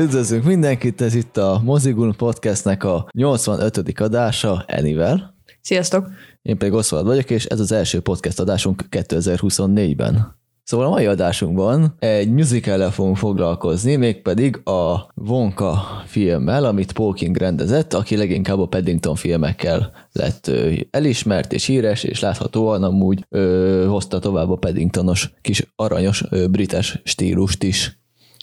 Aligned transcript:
Üdvözlünk 0.00 0.44
mindenkit, 0.44 1.00
ez 1.00 1.14
itt 1.14 1.36
a 1.36 1.60
Mozigul 1.64 2.14
Podcastnek 2.14 2.84
a 2.84 3.08
85. 3.12 4.00
adása 4.00 4.64
Enivel. 4.66 5.34
Sziasztok! 5.60 6.08
Én 6.42 6.58
pedig 6.58 6.72
Oszvald 6.72 7.06
vagyok, 7.06 7.30
és 7.30 7.44
ez 7.44 7.60
az 7.60 7.72
első 7.72 8.00
podcast 8.00 8.40
adásunk 8.40 8.84
2024-ben. 8.90 10.38
Szóval 10.62 10.86
a 10.86 10.90
mai 10.90 11.06
adásunkban 11.06 11.94
egy 11.98 12.30
musical 12.30 12.90
fogunk 12.90 13.16
foglalkozni, 13.16 13.96
mégpedig 13.96 14.68
a 14.68 15.10
Wonka 15.14 16.02
filmmel, 16.06 16.64
amit 16.64 16.92
Paul 16.92 17.14
King 17.14 17.36
rendezett, 17.36 17.94
aki 17.94 18.16
leginkább 18.16 18.58
a 18.58 18.66
Paddington 18.66 19.14
filmekkel 19.14 19.92
lett 20.12 20.50
elismert 20.90 21.52
és 21.52 21.64
híres, 21.64 22.04
és 22.04 22.20
láthatóan 22.20 22.82
amúgy 22.82 23.24
ö, 23.28 23.84
hozta 23.88 24.18
tovább 24.18 24.50
a 24.50 24.56
Paddingtonos 24.56 25.32
kis 25.40 25.72
aranyos 25.76 26.24
ö, 26.30 26.46
brites 26.46 27.00
stílust 27.04 27.62
is. 27.62 27.99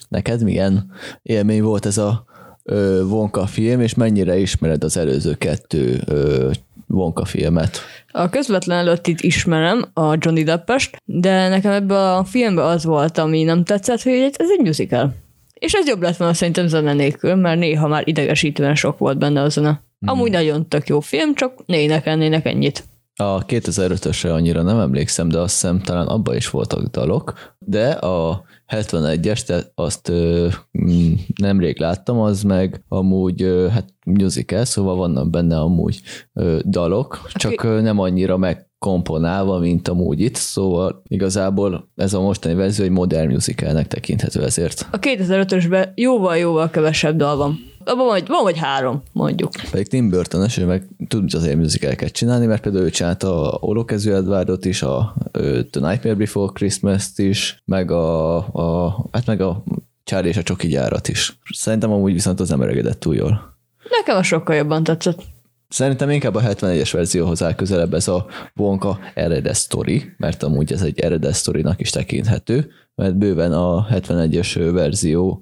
Neked 0.08 0.44
milyen 0.44 0.92
élmény 1.24 1.62
volt 1.62 1.86
ez 1.86 1.98
a 1.98 2.26
ö, 2.64 3.04
Wonka 3.04 3.46
film, 3.46 3.82
és 3.82 3.94
mennyire 3.94 4.38
ismered 4.38 4.84
az 4.84 4.98
előző 4.98 5.34
kettő 5.34 6.02
ö, 6.06 6.52
Wonka 6.88 7.26
filmet? 7.26 7.80
A 8.12 8.30
közvetlen 8.30 8.78
előtt 8.78 9.08
itt 9.08 9.22
ismerem 9.22 9.86
a 9.94 10.16
Johnny 10.20 10.44
Deppest, 10.44 11.02
de 11.06 11.48
nekem 11.48 11.72
ebben 11.72 12.16
a 12.18 12.24
filmben 12.24 12.66
az 12.66 12.84
volt, 12.84 13.18
ami 13.18 13.44
nem 13.44 13.64
tetszett, 13.64 14.02
hogy 14.02 14.14
ez 14.14 14.50
egy 14.58 14.66
musical. 14.66 15.14
És 15.54 15.74
ez 15.74 15.88
jobb 15.88 16.02
lett 16.02 16.18
volna 16.18 16.34
szerintem 16.34 16.68
zene 16.68 16.94
nélkül, 16.94 17.36
mert 17.36 17.60
néha 17.60 17.88
már 17.88 18.08
idegesítően 18.08 18.76
sok 18.76 18.98
volt 18.98 19.18
benne 19.18 19.42
a 19.42 19.50
zene. 19.50 19.82
Amúgy 20.06 20.32
nagyon 20.32 20.68
tök 20.68 20.88
jó 20.88 21.00
film, 21.00 21.36
csak 21.36 21.66
ne 21.66 21.80
énekelnének 21.80 22.46
ennyit. 22.46 22.84
A 23.16 23.46
2005-ösre 23.46 24.32
annyira 24.32 24.62
nem 24.62 24.80
emlékszem, 24.80 25.30
de 25.30 25.38
azt 25.38 25.54
hiszem 25.54 25.82
talán 25.82 26.08
abban 26.08 26.36
is 26.36 26.50
voltak 26.50 26.84
dalok, 26.84 27.34
de 27.60 27.90
a 27.90 28.44
71-es, 28.68 29.42
te 29.42 29.72
azt 29.76 30.10
ö, 30.10 30.48
mm, 30.82 31.14
nemrég 31.42 31.80
láttam, 31.80 32.20
az 32.20 32.44
meg 32.44 32.84
amúgy 32.88 33.42
ö, 33.42 33.68
hát 33.68 33.94
musical, 34.06 34.66
szóval 34.66 34.96
vannak 34.96 35.30
benne 35.30 35.60
amúgy 35.60 36.02
ö, 36.34 36.60
dalok, 36.66 37.22
csak 37.34 37.64
ö, 37.64 37.82
nem 37.82 38.00
annyira 38.00 38.38
megkomponálva, 38.38 39.60
mint 39.60 39.88
amúgy 39.88 40.20
itt, 40.20 40.36
szóval 40.36 41.02
igazából 41.08 41.90
ez 41.96 42.14
a 42.14 42.22
mostani 42.22 42.56
verzió 42.56 42.86
egy 42.86 42.92
modern 42.92 43.32
musicalnek 43.32 43.88
tekinthető 43.88 44.44
ezért. 44.44 44.88
A 44.92 45.00
2005-ösben 45.00 45.94
jóval-jóval 45.96 46.70
kevesebb 46.70 47.16
dal 47.16 47.38
van. 47.38 47.67
Abban 47.88 48.06
van, 48.28 48.44
vagy- 48.44 48.58
három, 48.58 49.02
mondjuk. 49.12 49.52
Pedig 49.72 49.88
Tim 49.88 50.10
burton 50.10 50.48
ő 50.58 50.66
meg 50.66 50.88
tud 51.08 51.34
azért 51.34 51.58
musicaleket 51.58 52.12
csinálni, 52.12 52.46
mert 52.46 52.62
például 52.62 52.84
ő 52.84 52.90
csinálta 52.90 53.52
a 53.52 53.58
Olokező 53.62 54.16
Edwardot 54.16 54.66
is, 54.66 54.82
a 54.82 55.16
The 55.72 55.80
Nightmare 55.90 56.16
Before 56.16 56.52
Christmas-t 56.54 57.20
is, 57.20 57.62
meg 57.66 57.92
a, 57.92 58.36
a, 58.38 58.96
hát 59.12 59.26
meg 59.26 59.42
a 59.42 59.64
Charlie 60.04 60.30
és 60.30 60.38
a 60.38 60.44
Csoki 60.44 60.68
gyárat 60.68 61.08
is. 61.08 61.40
Szerintem 61.54 61.92
amúgy 61.92 62.14
viszont 62.14 62.40
az 62.40 62.50
nem 62.50 62.62
öregedett 62.62 63.00
túl 63.00 63.16
jól. 63.16 63.56
Nekem 63.90 64.18
a 64.18 64.24
sokkal 64.24 64.56
jobban 64.56 64.84
tetszett. 64.84 65.22
Szerintem 65.68 66.10
inkább 66.10 66.36
a 66.36 66.42
71-es 66.42 66.90
verzióhoz 66.92 67.44
áll 67.44 67.56
közelebb 67.56 67.94
ez 67.94 68.08
a 68.08 68.26
Wonka 68.56 69.00
eredet 69.14 69.56
story, 69.56 70.14
mert 70.18 70.44
amúgy 70.44 70.72
ez 70.72 70.82
egy 70.82 71.00
eredet 71.00 71.36
storynak 71.36 71.80
is 71.80 71.90
tekinthető, 71.90 72.70
mert 72.96 73.18
bőven 73.18 73.54
a 73.54 73.88
71-es 73.92 74.70
verzió 74.74 75.42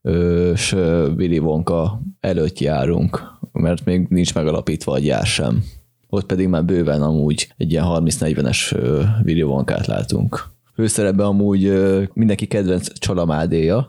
és 0.54 0.72
Willy 1.17 1.38
Wonka 1.38 2.02
előtt 2.20 2.59
járunk, 2.59 3.23
mert 3.52 3.86
még 3.86 4.08
nincs 4.10 4.33
megalapítva 4.33 4.92
a 4.92 4.99
gyár 4.99 5.26
sem. 5.26 5.64
Ott 6.10 6.26
pedig 6.26 6.48
már 6.48 6.66
bőven 6.66 7.02
amúgy 7.02 7.54
egy 7.58 7.72
ilyen 7.72 7.86
30-40-es 7.88 8.76
ö, 8.76 9.04
Willy 9.23 9.44
Wonkát 9.44 9.86
látunk. 9.86 10.55
Főszerepben 10.75 11.25
amúgy 11.25 11.73
mindenki 12.13 12.45
kedvenc 12.45 12.99
csalamádéja, 12.99 13.87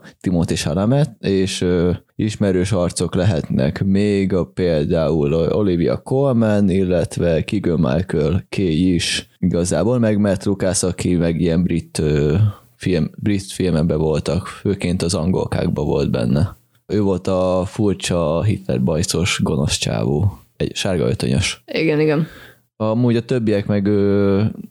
Chalamet, 0.55 1.15
és 1.19 1.61
ö, 1.61 1.91
ismerős 2.15 2.71
arcok 2.71 3.15
lehetnek 3.15 3.83
még 3.83 4.33
a 4.33 4.45
például 4.45 5.33
Olivia 5.33 5.97
Colman, 5.97 6.69
illetve 6.69 7.43
Keegan 7.43 7.79
Michael 7.79 8.45
Kay 8.49 8.93
is 8.93 9.29
igazából, 9.39 9.99
meg 9.99 10.17
Matt 10.17 10.43
Lucas, 10.43 10.83
aki 10.83 11.15
meg 11.15 11.41
ilyen 11.41 11.63
brit, 11.63 12.01
film, 12.75 13.11
brit 13.15 13.51
filmekben 13.51 13.97
voltak, 13.97 14.47
főként 14.47 15.01
az 15.01 15.13
angolkákban 15.13 15.85
volt 15.85 16.11
benne. 16.11 16.55
Ő 16.85 17.01
volt 17.01 17.27
a 17.27 17.63
furcsa 17.65 18.43
Hitler 18.43 18.83
bajszos 18.83 19.39
gonosz 19.43 19.77
csávó, 19.77 20.39
egy 20.57 20.75
sárga 20.75 21.07
ötönyös. 21.07 21.63
Igen, 21.65 21.99
igen. 21.99 22.27
Amúgy 22.77 23.15
a 23.15 23.21
többiek 23.21 23.65
meg, 23.65 23.89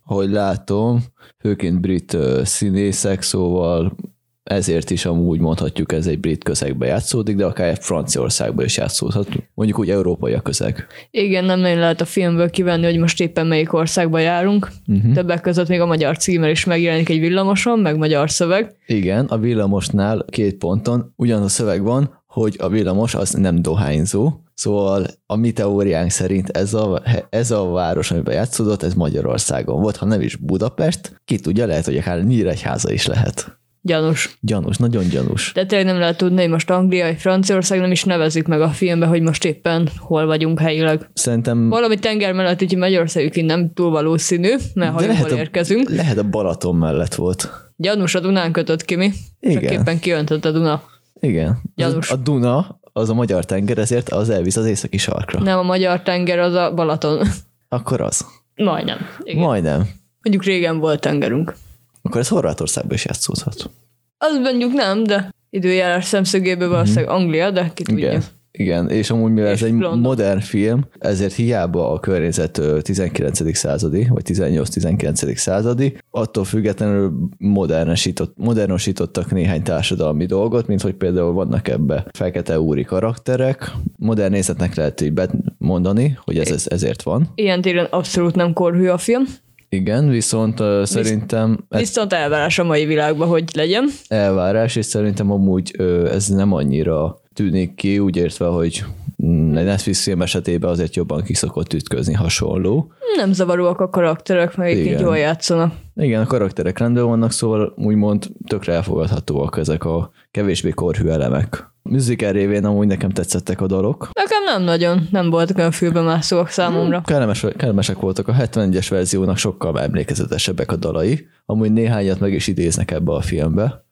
hogy 0.03 0.31
látom, 0.31 1.03
főként 1.39 1.81
brit 1.81 2.17
színészek, 2.43 3.22
szóval 3.22 3.97
ezért 4.43 4.91
is 4.91 5.05
amúgy 5.05 5.41
mondhatjuk, 5.41 5.93
ez 5.93 6.06
egy 6.06 6.21
brit 6.21 6.45
közegbe 6.45 6.87
játszódik, 6.87 7.37
de 7.37 7.45
akár 7.45 7.77
Franciaországban 7.81 8.65
is 8.65 8.77
játszódhat. 8.77 9.28
Mondjuk 9.55 9.78
úgy 9.78 9.91
európai 9.91 10.33
a 10.33 10.41
közeg. 10.41 10.87
Igen, 11.11 11.45
nem 11.45 11.61
nagyon 11.61 11.78
lehet 11.78 12.00
a 12.00 12.05
filmből 12.05 12.50
kivenni, 12.50 12.84
hogy 12.84 12.99
most 12.99 13.21
éppen 13.21 13.47
melyik 13.47 13.72
országba 13.72 14.19
járunk. 14.19 14.71
Uh-huh. 14.87 15.12
Többek 15.12 15.41
között 15.41 15.69
még 15.69 15.81
a 15.81 15.87
magyar 15.87 16.16
címmel 16.16 16.50
is 16.50 16.65
megjelenik 16.65 17.09
egy 17.09 17.21
villamoson, 17.21 17.78
meg 17.78 17.97
magyar 17.97 18.31
szöveg. 18.31 18.77
Igen, 18.87 19.25
a 19.25 19.39
villamosnál 19.39 20.25
két 20.28 20.56
ponton 20.56 21.12
ugyanaz 21.16 21.45
a 21.45 21.49
szöveg 21.49 21.83
van, 21.83 22.25
hogy 22.41 22.57
a 22.59 22.69
villamos 22.69 23.15
az 23.15 23.33
nem 23.33 23.63
dohányzó, 23.63 24.33
szóval 24.55 25.07
a 25.27 25.37
mi 25.37 25.53
teóriánk 25.53 26.11
szerint 26.11 26.49
ez 26.49 26.75
a, 26.75 27.03
ez 27.31 27.51
a 27.51 27.71
város, 27.71 28.11
amiben 28.11 28.35
játszódott, 28.35 28.83
ez 28.83 28.95
Magyarországon 28.95 29.81
volt, 29.81 29.97
ha 29.97 30.07
nem 30.07 30.21
is 30.21 30.37
Budapest, 30.37 31.21
ki 31.25 31.39
tudja, 31.39 31.67
lehet, 31.67 31.85
hogy 31.85 31.97
akár 31.97 32.25
Nyíregyháza 32.25 32.93
is 32.93 33.07
lehet. 33.07 33.59
Gyanús. 33.81 34.39
Gyanús, 34.41 34.77
nagyon 34.77 35.09
gyanús. 35.09 35.53
De 35.53 35.67
tényleg 35.67 35.87
nem 35.87 35.99
lehet 35.99 36.17
tudni, 36.17 36.41
hogy 36.41 36.51
most 36.51 36.71
Anglia 36.71 37.05
vagy 37.05 37.19
Franciaország 37.19 37.81
nem 37.81 37.91
is 37.91 38.05
nevezik 38.05 38.47
meg 38.47 38.61
a 38.61 38.69
filmbe, 38.69 39.07
hogy 39.07 39.23
most 39.23 39.45
éppen 39.45 39.89
hol 39.99 40.27
vagyunk 40.27 40.61
helyileg. 40.61 41.11
Szerintem 41.13 41.69
Valami 41.69 41.99
tenger 41.99 42.33
mellett, 42.33 42.63
úgyhogy 42.63 42.79
Magyarország 42.79 43.45
nem 43.45 43.73
túl 43.73 43.91
valószínű, 43.91 44.55
mert 44.75 44.93
ha 44.93 45.01
lehet 45.01 45.33
a, 45.33 45.37
érkezünk. 45.37 45.91
lehet 45.91 46.19
a 46.19 46.29
Balaton 46.29 46.77
mellett 46.77 47.15
volt. 47.15 47.51
Gyanús 47.77 48.15
a 48.15 48.21
Dunán 48.21 48.53
kötött 48.53 48.85
ki 48.85 48.97
mi. 48.97 49.13
Csak 49.41 49.63
Igen. 49.63 49.73
éppen 49.73 49.99
kiöntött 49.99 50.45
a 50.45 50.51
Duna. 50.51 50.83
Igen. 51.27 51.59
Gyanús. 51.75 52.11
A 52.11 52.17
Duna, 52.17 52.79
az 52.93 53.11
a 53.11 53.15
magyar 53.15 53.45
tenger, 53.45 53.79
ezért 53.79 54.09
az 54.09 54.31
elvisz 54.31 54.57
az 54.57 54.67
északi 54.67 54.97
sarkra. 54.97 55.41
Nem 55.41 55.59
a 55.59 55.63
magyar 55.63 56.03
tenger, 56.03 56.39
az 56.39 56.55
a 56.55 56.75
Balaton. 56.75 57.27
Akkor 57.69 58.01
az. 58.01 58.27
Majdnem. 58.55 58.99
Igen. 59.23 59.43
Majdnem. 59.43 59.89
Mondjuk 60.23 60.45
régen 60.45 60.79
volt 60.79 61.01
tengerünk. 61.01 61.55
Akkor 62.03 62.21
ez 62.21 62.29
Horvátországban 62.29 62.95
is 62.95 63.05
játszódhat. 63.05 63.71
Az 64.19 64.39
mondjuk 64.43 64.73
nem, 64.73 65.05
de 65.05 65.35
időjárás 65.51 66.05
szemszögéből 66.05 66.69
valószínűleg 66.69 67.09
Anglia, 67.09 67.51
de 67.51 67.71
ki 67.75 67.83
tudja. 67.83 68.09
Igen. 68.09 68.25
Igen, 68.59 68.91
és 68.91 69.11
amúgy 69.11 69.33
mivel 69.33 69.50
ez 69.50 69.56
És 69.62 69.67
egy 69.67 69.71
London. 69.72 69.99
modern 69.99 70.39
film, 70.41 70.84
ezért 70.99 71.33
hiába 71.34 71.93
a 71.93 72.00
környezet 72.00 72.59
ö, 72.59 72.81
19. 72.81 73.56
századi, 73.56 74.06
vagy 74.11 74.22
18-19. 74.28 75.34
századi, 75.37 75.97
attól 76.11 76.44
függetlenül 76.44 77.12
modernesított, 77.39 78.33
modernosítottak 78.37 79.31
néhány 79.33 79.62
társadalmi 79.62 80.27
dolgot, 80.27 80.66
mint 80.66 80.81
hogy 80.83 80.95
például 80.95 81.33
vannak 81.33 81.69
ebbe 81.69 82.06
fekete 82.12 82.61
úri 82.61 82.83
karakterek. 82.84 83.71
Modern 83.97 84.33
nézetnek 84.33 84.75
lehet 84.75 85.00
így 85.00 85.12
bet- 85.12 85.34
mondani, 85.59 86.19
hogy 86.25 86.39
ez, 86.39 86.50
ez 86.50 86.66
ezért 86.69 87.03
van. 87.03 87.28
Ilyen 87.34 87.61
téren 87.61 87.84
abszolút 87.91 88.34
nem 88.34 88.53
korhű 88.53 88.87
a 88.89 88.99
film. 88.99 89.22
Igen, 89.69 90.09
viszont 90.09 90.61
ö, 90.61 90.83
szerintem 90.84 91.59
ez 91.69 91.78
Viszont 91.81 92.12
elvárás 92.12 92.59
a 92.59 92.65
mai 92.65 92.84
világban, 92.84 93.28
hogy 93.28 93.45
legyen. 93.54 93.84
elvárás, 94.09 94.77
és 94.77 94.84
szerintem 94.86 95.31
amúgy 95.31 95.75
ö, 95.78 96.10
ez 96.13 96.27
nem 96.28 96.53
annyira 96.53 97.21
tűnik 97.36 97.74
ki, 97.74 97.98
úgy 97.98 98.16
értve, 98.16 98.47
hogy 98.47 98.84
mm, 99.24 99.56
egy 99.56 99.65
Netflix 99.65 100.03
film 100.03 100.22
esetében 100.22 100.71
azért 100.71 100.97
jobban 100.97 101.22
kiszokott 101.22 101.72
ütközni 101.72 102.15
hasonló. 102.15 102.92
Nem 103.16 103.33
zavaróak 103.33 103.80
a 103.80 103.88
karakterek, 103.88 104.56
meg 104.56 104.68
egyébként 104.68 104.94
Igen. 104.94 105.06
jól 105.06 105.18
játszanak. 105.18 105.72
Igen, 105.97 106.22
a 106.22 106.27
karakterek 106.27 106.78
rendben 106.78 107.04
vannak, 107.04 107.33
szóval 107.33 107.72
úgymond 107.77 108.27
tökre 108.47 108.72
elfogadhatóak 108.72 109.59
ezek 109.59 109.84
a 109.84 110.10
kevésbé 110.30 110.71
korhű 110.71 111.09
elemek. 111.09 111.74
Musical 111.83 112.33
révén 112.33 112.65
amúgy 112.65 112.86
nekem 112.86 113.10
tetszettek 113.10 113.60
a 113.60 113.66
dalok. 113.66 114.09
Nekem 114.12 114.44
nem 114.44 114.62
nagyon, 114.62 115.09
nem 115.10 115.30
voltak 115.30 115.59
olyan 115.59 115.71
fülbe 115.71 116.00
mászóak 116.00 116.48
számomra. 116.48 117.03
Kellemes, 117.04 117.47
kellemesek 117.56 117.98
voltak 117.98 118.28
a 118.28 118.33
71-es 118.33 118.86
verziónak, 118.91 119.36
sokkal 119.36 119.80
emlékezetesebbek 119.80 120.72
a 120.72 120.77
dalai. 120.77 121.27
Amúgy 121.47 121.72
néhányat 121.72 122.21
meg 122.21 122.33
is 122.33 122.47
idéznek 122.47 122.91
ebbe 122.91 123.12
a 123.12 123.21
filmbe. 123.21 123.85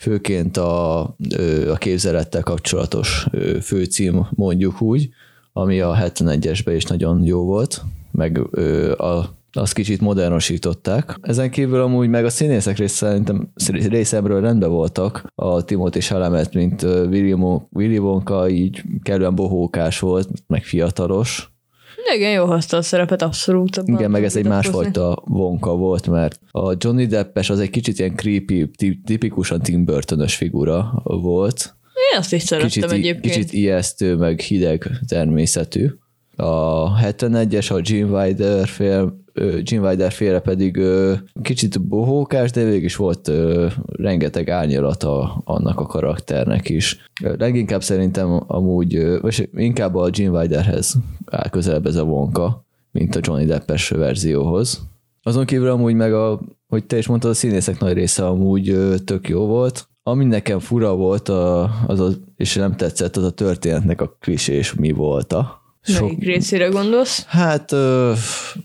Főként 0.00 0.56
a, 0.56 1.00
a 1.70 1.76
képzelettel 1.78 2.42
kapcsolatos 2.42 3.26
főcím, 3.62 4.26
mondjuk 4.30 4.80
úgy, 4.82 5.08
ami 5.52 5.80
a 5.80 5.96
71-esben 6.00 6.72
is 6.76 6.84
nagyon 6.84 7.24
jó 7.24 7.44
volt, 7.44 7.82
meg 8.10 8.38
a 9.00 9.38
azt 9.52 9.72
kicsit 9.72 10.00
modernosították. 10.00 11.18
Ezen 11.20 11.50
kívül 11.50 11.80
amúgy 11.80 12.08
meg 12.08 12.24
a 12.24 12.30
színészek 12.30 12.78
rész 12.78 12.92
szerintem 12.92 13.52
részemről 13.88 14.40
rendben 14.40 14.70
voltak. 14.70 15.24
A 15.34 15.64
Timothy 15.64 16.00
Chalamet, 16.00 16.54
mint 16.54 16.82
ö, 16.82 17.06
William, 17.06 17.66
Willy 17.72 17.98
Wonka, 17.98 18.48
így 18.48 18.82
kellően 19.02 19.34
bohókás 19.34 19.98
volt, 19.98 20.28
meg 20.46 20.64
fiatalos. 20.64 21.52
Igen, 22.14 22.32
jó 22.32 22.44
hozta 22.44 22.76
a 22.76 22.82
szerepet, 22.82 23.22
abszolút. 23.22 23.76
abban 23.76 23.94
Igen, 23.94 24.10
meg 24.10 24.24
ez 24.24 24.36
egy 24.36 24.46
másfajta 24.46 25.22
vonka 25.24 25.74
volt, 25.76 26.06
mert 26.06 26.40
a 26.50 26.74
Johnny 26.78 27.06
Deppes 27.06 27.50
az 27.50 27.60
egy 27.60 27.70
kicsit 27.70 27.98
ilyen 27.98 28.16
creepy, 28.16 28.70
ti- 28.76 29.00
tipikusan 29.04 29.60
Tim 29.60 29.84
Burton-ös 29.84 30.34
figura 30.34 31.02
volt. 31.04 31.74
Én 32.12 32.18
azt 32.18 32.32
is 32.32 32.42
szerettem 32.42 32.68
kicsit, 32.70 32.92
egyébként. 32.92 33.34
kicsit 33.34 33.52
ijesztő, 33.52 34.16
meg 34.16 34.40
hideg 34.40 34.90
természetű. 35.08 35.90
A 36.36 36.96
71-es, 36.98 37.70
a 37.72 37.80
Gene 37.80 38.22
Wilder 38.22 38.66
film, 38.68 39.24
Gene 39.62 39.86
Wilder 39.86 40.12
féle 40.12 40.40
pedig 40.40 40.80
kicsit 41.42 41.86
bohókás, 41.86 42.50
de 42.50 42.64
végig 42.64 42.82
is 42.82 42.96
volt 42.96 43.30
rengeteg 43.86 44.48
árnyalata 44.48 45.42
annak 45.44 45.80
a 45.80 45.86
karakternek 45.86 46.68
is. 46.68 46.98
Leginkább 47.38 47.82
szerintem 47.82 48.42
amúgy, 48.46 49.20
vagy 49.20 49.48
inkább 49.54 49.94
a 49.94 50.10
Gene 50.10 50.38
Wilderhez 50.38 50.94
áll 51.26 51.48
közelebb 51.48 51.86
ez 51.86 51.96
a 51.96 52.04
vonka, 52.04 52.64
mint 52.90 53.16
a 53.16 53.20
Johnny 53.22 53.44
Deppes 53.44 53.88
verzióhoz. 53.88 54.80
Azon 55.22 55.44
kívül 55.44 55.68
amúgy 55.68 55.94
meg 55.94 56.12
a, 56.12 56.40
hogy 56.68 56.84
te 56.84 56.98
is 56.98 57.06
mondtad, 57.06 57.30
a 57.30 57.34
színészek 57.34 57.78
nagy 57.78 57.92
része 57.92 58.26
amúgy 58.26 58.78
tök 59.04 59.28
jó 59.28 59.46
volt. 59.46 59.88
Ami 60.02 60.24
nekem 60.24 60.58
fura 60.58 60.94
volt, 60.94 61.28
a, 61.28 61.70
az 61.86 62.00
a, 62.00 62.08
és 62.36 62.54
nem 62.54 62.76
tetszett, 62.76 63.16
az 63.16 63.24
a 63.24 63.30
történetnek 63.30 64.00
a 64.00 64.16
klisés 64.20 64.74
mi 64.74 64.90
volt 64.90 65.32
a 65.86 66.00
Melyik 66.00 66.24
részére 66.24 66.68
gondolsz? 66.68 67.24
Hát 67.26 67.72
ö, 67.72 68.12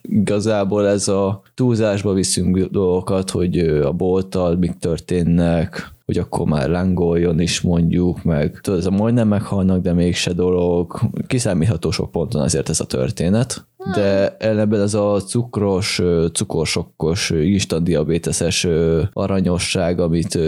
igazából 0.01 0.87
ez 0.87 1.07
a 1.07 1.41
túlzásba 1.53 2.13
viszünk 2.13 2.59
dolgokat, 2.59 3.29
hogy 3.29 3.59
a 3.59 3.91
bolttal 3.91 4.55
mik 4.55 4.77
történnek, 4.79 5.93
hogy 6.05 6.17
akkor 6.17 6.45
már 6.45 6.69
lángoljon 6.69 7.39
is 7.39 7.61
mondjuk, 7.61 8.23
meg 8.23 8.59
tudod, 8.61 8.79
ez 8.79 8.85
a 8.85 8.91
majdnem 8.91 9.27
meghalnak, 9.27 9.81
de 9.81 9.93
mégse 9.93 10.33
dolog. 10.33 10.99
Kiszámítható 11.27 11.91
sok 11.91 12.11
ponton 12.11 12.41
azért 12.41 12.69
ez 12.69 12.79
a 12.79 12.85
történet. 12.85 13.65
De 13.93 14.35
ellenben 14.39 14.81
ez 14.81 14.93
a 14.93 15.19
cukros, 15.19 16.01
cukorsokkos, 16.33 17.29
instant 17.29 17.83
diabéteses 17.83 18.67
aranyosság, 19.13 19.99
amit 19.99 20.39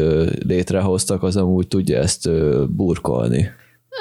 létrehoztak, 0.45 1.23
az 1.23 1.35
amúgy 1.35 1.67
tudja 1.67 1.97
ezt 1.97 2.29
burkolni. 2.69 3.49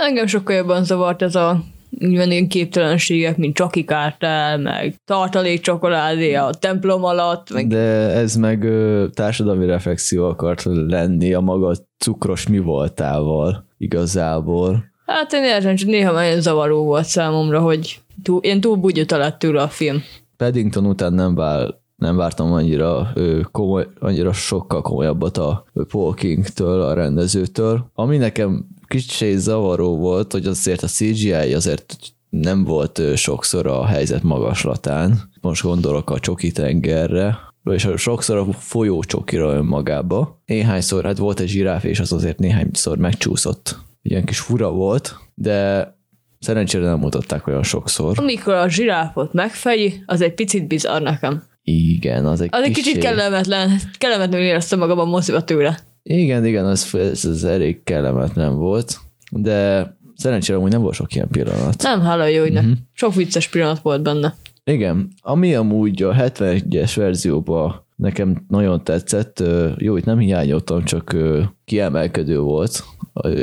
Engem 0.06 0.26
sokkal 0.26 0.56
jobban 0.56 0.84
zavart 0.84 1.22
ez 1.22 1.34
a 1.34 1.64
ilyen 1.90 2.30
ilyen 2.30 2.48
képtelenségek, 2.48 3.36
mint 3.36 3.54
Csaki 3.54 3.84
Kártel, 3.84 4.58
meg 4.58 4.94
tartalék 5.04 5.60
csokoládé 5.60 6.34
a 6.34 6.50
templom 6.58 7.04
alatt, 7.04 7.52
meg 7.52 7.66
De 7.66 8.10
ez 8.10 8.36
meg 8.36 8.62
ö, 8.62 9.06
társadalmi 9.14 9.66
reflexió 9.66 10.24
akart 10.24 10.62
lenni 10.64 11.34
a 11.34 11.40
maga 11.40 11.74
cukros 11.98 12.48
mi 12.48 12.58
voltával 12.58 13.66
igazából. 13.78 14.84
Hát 15.06 15.32
én 15.32 15.42
értem, 15.42 15.74
csak 15.74 15.88
néha 15.88 16.12
nagyon 16.12 16.40
zavaró 16.40 16.84
volt 16.84 17.04
számomra, 17.04 17.60
hogy 17.60 18.00
túl, 18.22 18.40
ilyen 18.42 18.60
túl 18.60 18.76
bugyuta 18.76 19.16
lett 19.16 19.38
tőle 19.38 19.62
a 19.62 19.68
film. 19.68 20.02
Paddington 20.36 20.86
után 20.86 21.12
nem, 21.12 21.34
vár, 21.34 21.74
nem 21.96 22.16
vártam 22.16 22.52
annyira, 22.52 23.12
komoly, 23.50 23.86
annyira 23.98 24.32
sokkal 24.32 24.82
komolyabbat 24.82 25.36
a 25.36 25.64
Paul 25.88 26.14
King-től, 26.14 26.80
a 26.80 26.94
rendezőtől. 26.94 27.90
Ami 27.94 28.16
nekem 28.16 28.66
kicsit 28.88 29.38
zavaró 29.38 29.96
volt, 29.96 30.32
hogy 30.32 30.46
azért 30.46 30.82
a 30.82 30.86
CGI 30.86 31.54
azért 31.54 31.96
nem 32.28 32.64
volt 32.64 33.00
sokszor 33.16 33.66
a 33.66 33.86
helyzet 33.86 34.22
magaslatán. 34.22 35.30
Most 35.40 35.62
gondolok 35.62 36.10
a 36.10 36.18
csoki 36.18 36.52
tengerre, 36.52 37.38
és 37.64 37.88
sokszor 37.96 38.36
a 38.36 38.52
folyó 38.52 39.02
csokira 39.02 39.52
önmagába. 39.52 40.42
Néhányszor, 40.46 41.04
hát 41.04 41.18
volt 41.18 41.40
egy 41.40 41.48
zsiráf, 41.48 41.84
és 41.84 42.00
az 42.00 42.12
azért 42.12 42.38
néhányszor 42.38 42.98
megcsúszott. 42.98 43.78
Ilyen 44.02 44.24
kis 44.24 44.38
fura 44.38 44.70
volt, 44.70 45.16
de 45.34 45.90
szerencsére 46.38 46.84
nem 46.84 46.98
mutatták 46.98 47.46
olyan 47.46 47.62
sokszor. 47.62 48.18
Amikor 48.18 48.54
a 48.54 48.68
zsiráfot 48.68 49.32
megfeji, 49.32 50.02
az 50.06 50.20
egy 50.20 50.34
picit 50.34 50.66
bizarr 50.66 51.02
nekem. 51.02 51.42
Igen, 51.62 52.26
az 52.26 52.40
egy, 52.40 52.48
Az 52.52 52.62
egy 52.62 52.72
kicsit 52.72 52.98
kellemetlen, 52.98 53.80
kellemetlenül 53.98 54.46
éreztem 54.46 54.78
magam 54.78 54.98
a 54.98 55.04
moziba 55.04 55.44
tőle. 55.44 55.78
Igen, 56.08 56.44
igen, 56.44 56.64
az, 56.66 56.94
ez, 56.94 57.24
ez 57.24 57.44
elég 57.44 57.82
kellemetlen 57.84 58.56
volt, 58.56 58.98
de 59.30 59.90
szerencsére 60.16 60.58
amúgy 60.58 60.70
nem 60.72 60.82
volt 60.82 60.94
sok 60.94 61.14
ilyen 61.14 61.28
pillanat. 61.28 61.82
Nem, 61.82 62.00
hála 62.00 62.24
jó, 62.26 62.44
Mhm. 62.44 62.54
uh-huh. 62.56 62.72
Sok 62.92 63.14
vicces 63.14 63.48
pillanat 63.48 63.78
volt 63.80 64.02
benne. 64.02 64.34
Igen, 64.64 65.08
ami 65.20 65.54
amúgy 65.54 66.02
a 66.02 66.12
71-es 66.14 66.92
verzióban 66.96 67.84
nekem 67.96 68.44
nagyon 68.48 68.84
tetszett, 68.84 69.42
jó, 69.78 69.96
itt 69.96 70.04
nem 70.04 70.18
hiányoltam, 70.18 70.84
csak 70.84 71.16
kiemelkedő 71.64 72.38
volt, 72.40 72.84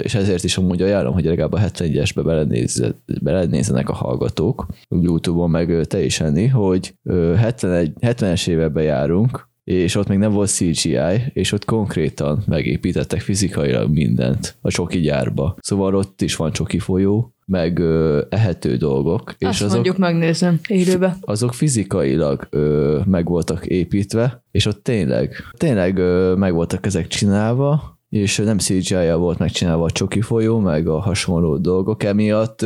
és 0.04 0.16
ezért 0.16 0.44
is 0.44 0.58
amúgy 0.58 0.82
ajánlom, 0.82 1.14
hogy 1.14 1.26
legalább 1.26 1.54
a 1.54 1.60
71-esbe 1.60 2.22
belenézze- 2.24 2.96
belenézzenek 3.24 3.90
a 3.90 3.94
hallgatók, 3.94 4.66
YouTube-on 4.90 5.50
meg 5.50 5.86
te 5.88 6.04
is 6.04 6.20
enni, 6.20 6.48
hogy 6.48 6.94
ö, 7.04 7.34
71, 7.34 7.92
70-es 8.02 8.48
években 8.48 8.84
járunk, 8.84 9.48
és 9.64 9.96
ott 9.96 10.08
még 10.08 10.18
nem 10.18 10.32
volt 10.32 10.50
CGI, 10.50 11.32
és 11.34 11.52
ott 11.52 11.66
konkrétan 11.66 12.44
megépítettek 12.48 13.22
fizikailag 13.22 13.92
mindent 13.92 14.56
a 14.62 14.72
csoki 14.72 15.00
gyárba. 15.00 15.56
Szóval 15.60 15.96
ott 15.96 16.22
is 16.22 16.36
van 16.36 16.52
csoki 16.52 16.80
folyó, 16.80 17.34
meg 17.46 17.80
ö, 17.80 18.22
ehető 18.30 18.76
dolgok. 18.76 19.28
Azt 19.28 19.38
és 19.40 19.62
azok, 19.62 19.72
mondjuk 19.74 19.98
megnézem 19.98 20.60
élőbe. 20.68 21.18
azok 21.22 21.54
fizikailag 21.54 22.48
ö, 22.50 23.00
meg 23.06 23.26
voltak 23.26 23.66
építve, 23.66 24.44
és 24.52 24.66
ott 24.66 24.84
tényleg, 24.84 25.36
tényleg 25.58 25.98
ö, 25.98 26.36
meg 26.36 26.54
voltak 26.54 26.86
ezek 26.86 27.08
csinálva, 27.08 28.02
és 28.14 28.38
nem 28.38 28.58
CGI-jal 28.58 29.18
volt 29.18 29.38
megcsinálva 29.38 29.84
a 29.84 29.92
csoki 29.92 30.22
folyó, 30.22 30.60
meg 30.60 30.88
a 30.88 31.00
hasonló 31.00 31.58
dolgok, 31.58 32.04
emiatt 32.04 32.66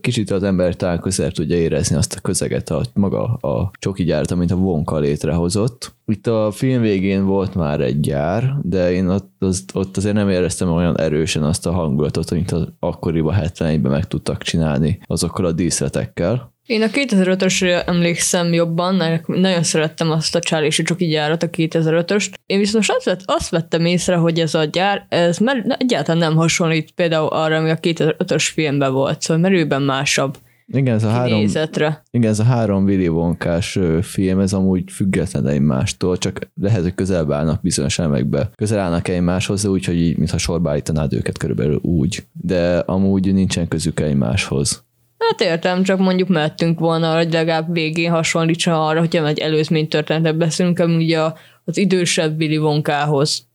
kicsit 0.00 0.30
az 0.30 0.42
ember 0.42 0.76
talán 0.76 1.00
közel 1.00 1.30
tudja 1.30 1.56
érezni 1.56 1.96
azt 1.96 2.14
a 2.14 2.20
közeget, 2.20 2.70
a, 2.70 2.82
maga 2.94 3.22
a 3.24 3.70
csoki 3.78 4.04
gyárt, 4.04 4.30
amit 4.30 4.50
a 4.50 4.54
Wonka 4.54 4.98
létrehozott. 4.98 5.94
Itt 6.06 6.26
a 6.26 6.50
film 6.50 6.80
végén 6.80 7.24
volt 7.24 7.54
már 7.54 7.80
egy 7.80 8.00
gyár, 8.00 8.56
de 8.62 8.92
én 8.92 9.08
ott, 9.08 9.30
az, 9.38 9.64
ott 9.74 9.96
azért 9.96 10.14
nem 10.14 10.28
éreztem 10.28 10.68
olyan 10.68 11.00
erősen 11.00 11.42
azt 11.42 11.66
a 11.66 11.72
hangulatot, 11.72 12.30
amit 12.30 12.52
az 12.52 12.68
akkoriban 12.78 13.34
71-ben 13.40 13.90
meg 13.90 14.06
tudtak 14.06 14.42
csinálni 14.42 14.98
azokkal 15.06 15.44
a 15.44 15.52
díszletekkel. 15.52 16.54
Én 16.66 16.82
a 16.82 16.86
2005-ösre 16.86 17.86
emlékszem 17.86 18.52
jobban, 18.52 19.22
nagyon 19.26 19.62
szerettem 19.62 20.10
azt 20.10 20.34
a 20.34 20.40
csálési 20.40 20.82
csoki 20.82 21.06
gyárat, 21.06 21.42
a 21.42 21.50
2005-öst. 21.50 22.32
Én 22.46 22.58
viszont 22.58 22.84
azt, 22.88 23.04
vett, 23.04 23.20
azt 23.24 23.50
vettem 23.50 23.84
észre, 23.84 24.16
hogy 24.16 24.38
ez 24.38 24.54
a 24.54 24.64
gyár, 24.64 25.06
ez 25.08 25.38
mer- 25.38 25.76
egyáltalán 25.78 26.20
nem 26.20 26.36
hasonlít 26.36 26.90
például 26.90 27.28
arra, 27.28 27.56
ami 27.56 27.70
a 27.70 27.76
2005-ös 27.76 28.50
filmben 28.52 28.92
volt, 28.92 29.20
szóval 29.20 29.42
merőben 29.42 29.82
másabb 29.82 30.36
Igen, 30.72 30.94
ez 30.94 31.04
a 31.04 31.08
három, 31.08 31.32
kinézetre. 31.34 32.02
igen, 32.10 32.30
ez 32.30 32.38
a 32.38 32.44
három 32.44 32.84
Willy 32.84 33.08
Wonkás 33.08 33.78
film, 34.02 34.40
ez 34.40 34.52
amúgy 34.52 34.82
független 34.90 35.46
egymástól, 35.46 36.18
csak 36.18 36.50
lehet, 36.60 36.82
hogy 36.82 36.94
közelebb 36.94 37.32
állnak 37.32 37.62
bizonyos 37.62 37.98
elemekbe. 37.98 38.50
Közel 38.54 38.78
állnak 38.78 39.08
egymáshoz, 39.08 39.62
de 39.62 39.68
úgy, 39.68 39.84
hogy 39.84 40.00
így, 40.00 40.16
mintha 40.16 40.38
sorba 40.38 40.70
állítanád 40.70 41.12
őket 41.12 41.38
körülbelül 41.38 41.78
úgy. 41.82 42.24
De 42.32 42.78
amúgy 42.78 43.34
nincsen 43.34 43.68
közük 43.68 44.00
egymáshoz. 44.00 44.85
Hát 45.18 45.40
értem, 45.40 45.82
csak 45.82 45.98
mondjuk 45.98 46.28
mehetünk 46.28 46.78
volna, 46.78 47.16
hogy 47.16 47.32
legalább 47.32 47.72
végén 47.72 48.10
hasonlítson 48.10 48.74
arra, 48.74 48.98
hogyha 48.98 49.26
egy 49.26 49.38
előzmény 49.38 49.88
történetet 49.88 50.36
beszélünk, 50.36 50.78
ami 50.78 50.94
ugye 51.04 51.20
az 51.64 51.76
idősebb 51.76 52.40
Willy 52.40 52.56
Wonkához. 52.56 53.46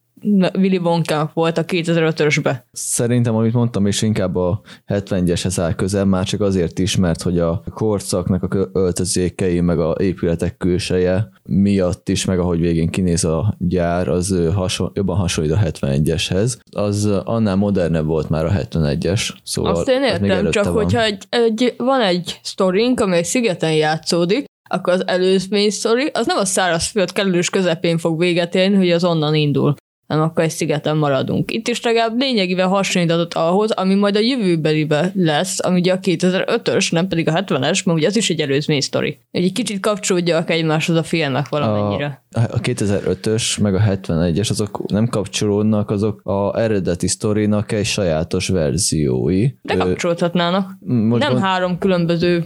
Willy 0.57 0.77
Wonka 0.77 1.31
volt 1.33 1.57
a 1.57 1.65
2005-ösbe. 1.65 2.55
Szerintem, 2.71 3.35
amit 3.35 3.53
mondtam, 3.53 3.85
és 3.85 4.01
inkább 4.01 4.35
a 4.35 4.61
70-eshez 4.87 5.55
áll 5.57 5.73
közel, 5.73 6.05
már 6.05 6.25
csak 6.25 6.41
azért 6.41 6.79
is, 6.79 6.95
mert 6.95 7.21
hogy 7.21 7.39
a 7.39 7.63
korszaknak 7.73 8.43
a 8.43 8.69
öltözékei, 8.73 9.59
meg 9.59 9.79
a 9.79 9.95
épületek 9.99 10.57
külseje 10.57 11.29
miatt 11.43 12.09
is, 12.09 12.25
meg 12.25 12.39
ahogy 12.39 12.59
végén 12.59 12.89
kinéz 12.89 13.23
a 13.23 13.55
gyár, 13.57 14.07
az 14.07 14.35
hason, 14.55 14.91
jobban 14.93 15.17
hasonlít 15.17 15.53
a 15.53 15.57
71-eshez. 15.57 16.57
Az 16.71 17.05
annál 17.23 17.55
modernebb 17.55 18.05
volt 18.05 18.29
már 18.29 18.45
a 18.45 18.51
71-es, 18.51 19.29
szóval 19.43 19.75
Azt 19.75 19.89
én 19.89 20.03
értem, 20.03 20.51
csak 20.51 20.63
van. 20.63 20.73
hogyha 20.73 21.03
egy, 21.03 21.23
egy, 21.29 21.73
van 21.77 22.01
egy 22.01 22.39
sztorink, 22.43 22.99
amely 22.99 23.23
szigeten 23.23 23.73
játszódik, 23.73 24.45
akkor 24.69 24.93
az 24.93 25.07
előzmény 25.07 25.69
sztori, 25.69 26.09
az 26.13 26.25
nem 26.25 26.37
a 26.37 26.45
szárazföld 26.45 27.11
kellős 27.11 27.49
közepén 27.49 27.97
fog 27.97 28.19
véget 28.19 28.55
érni, 28.55 28.75
hogy 28.75 28.91
az 28.91 29.03
onnan 29.03 29.35
indul 29.35 29.75
hanem 30.11 30.25
akkor 30.25 30.43
egy 30.43 30.49
szigeten 30.49 30.97
maradunk. 30.97 31.51
Itt 31.51 31.67
is 31.67 31.81
legalább 31.81 32.19
lényegében 32.19 32.67
hasonlítatott 32.67 33.33
ahhoz, 33.33 33.71
ami 33.71 33.95
majd 33.95 34.15
a 34.15 34.19
jövőbelibe 34.19 35.11
lesz, 35.15 35.65
ami 35.65 35.79
ugye 35.79 35.93
a 35.93 35.99
2005-ös, 35.99 36.91
nem 36.91 37.07
pedig 37.07 37.27
a 37.27 37.31
70-es, 37.31 37.85
mert 37.85 37.97
ugye 37.97 38.07
az 38.07 38.15
is 38.15 38.29
egy 38.29 38.39
előzmény 38.39 38.81
sztori. 38.81 39.19
Egy 39.31 39.43
egy 39.43 39.57
kicsit 39.57 39.79
kapcsolódjak 39.79 40.49
egymáshoz 40.49 40.95
a 40.95 41.03
filmek 41.03 41.49
valamennyire. 41.49 42.23
A, 42.31 42.39
a 42.39 42.59
2005-ös 42.59 43.61
meg 43.61 43.75
a 43.75 43.79
71-es, 43.79 44.49
azok 44.49 44.85
nem 44.87 45.07
kapcsolódnak, 45.07 45.89
azok 45.89 46.21
a 46.23 46.59
eredeti 46.59 47.07
sztorinak 47.07 47.71
egy 47.71 47.85
sajátos 47.85 48.47
verziói. 48.47 49.47
De 49.61 49.75
kapcsolódhatnának. 49.75 50.69
most 50.79 51.23
Nem 51.23 51.31
gond- 51.31 51.43
három 51.43 51.77
különböző 51.77 52.45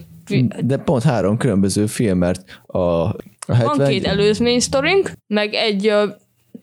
De 0.64 0.78
pont 0.78 1.04
három 1.04 1.38
különböző 1.38 1.86
film, 1.86 2.18
mert 2.18 2.62
a, 2.66 2.78
a 2.78 3.16
70... 3.48 3.78
Van 3.78 3.88
két 3.88 4.06
előzmény 4.06 4.60
sztorink, 4.60 5.12
meg 5.28 5.54
egy 5.54 5.88
uh, 5.88 6.10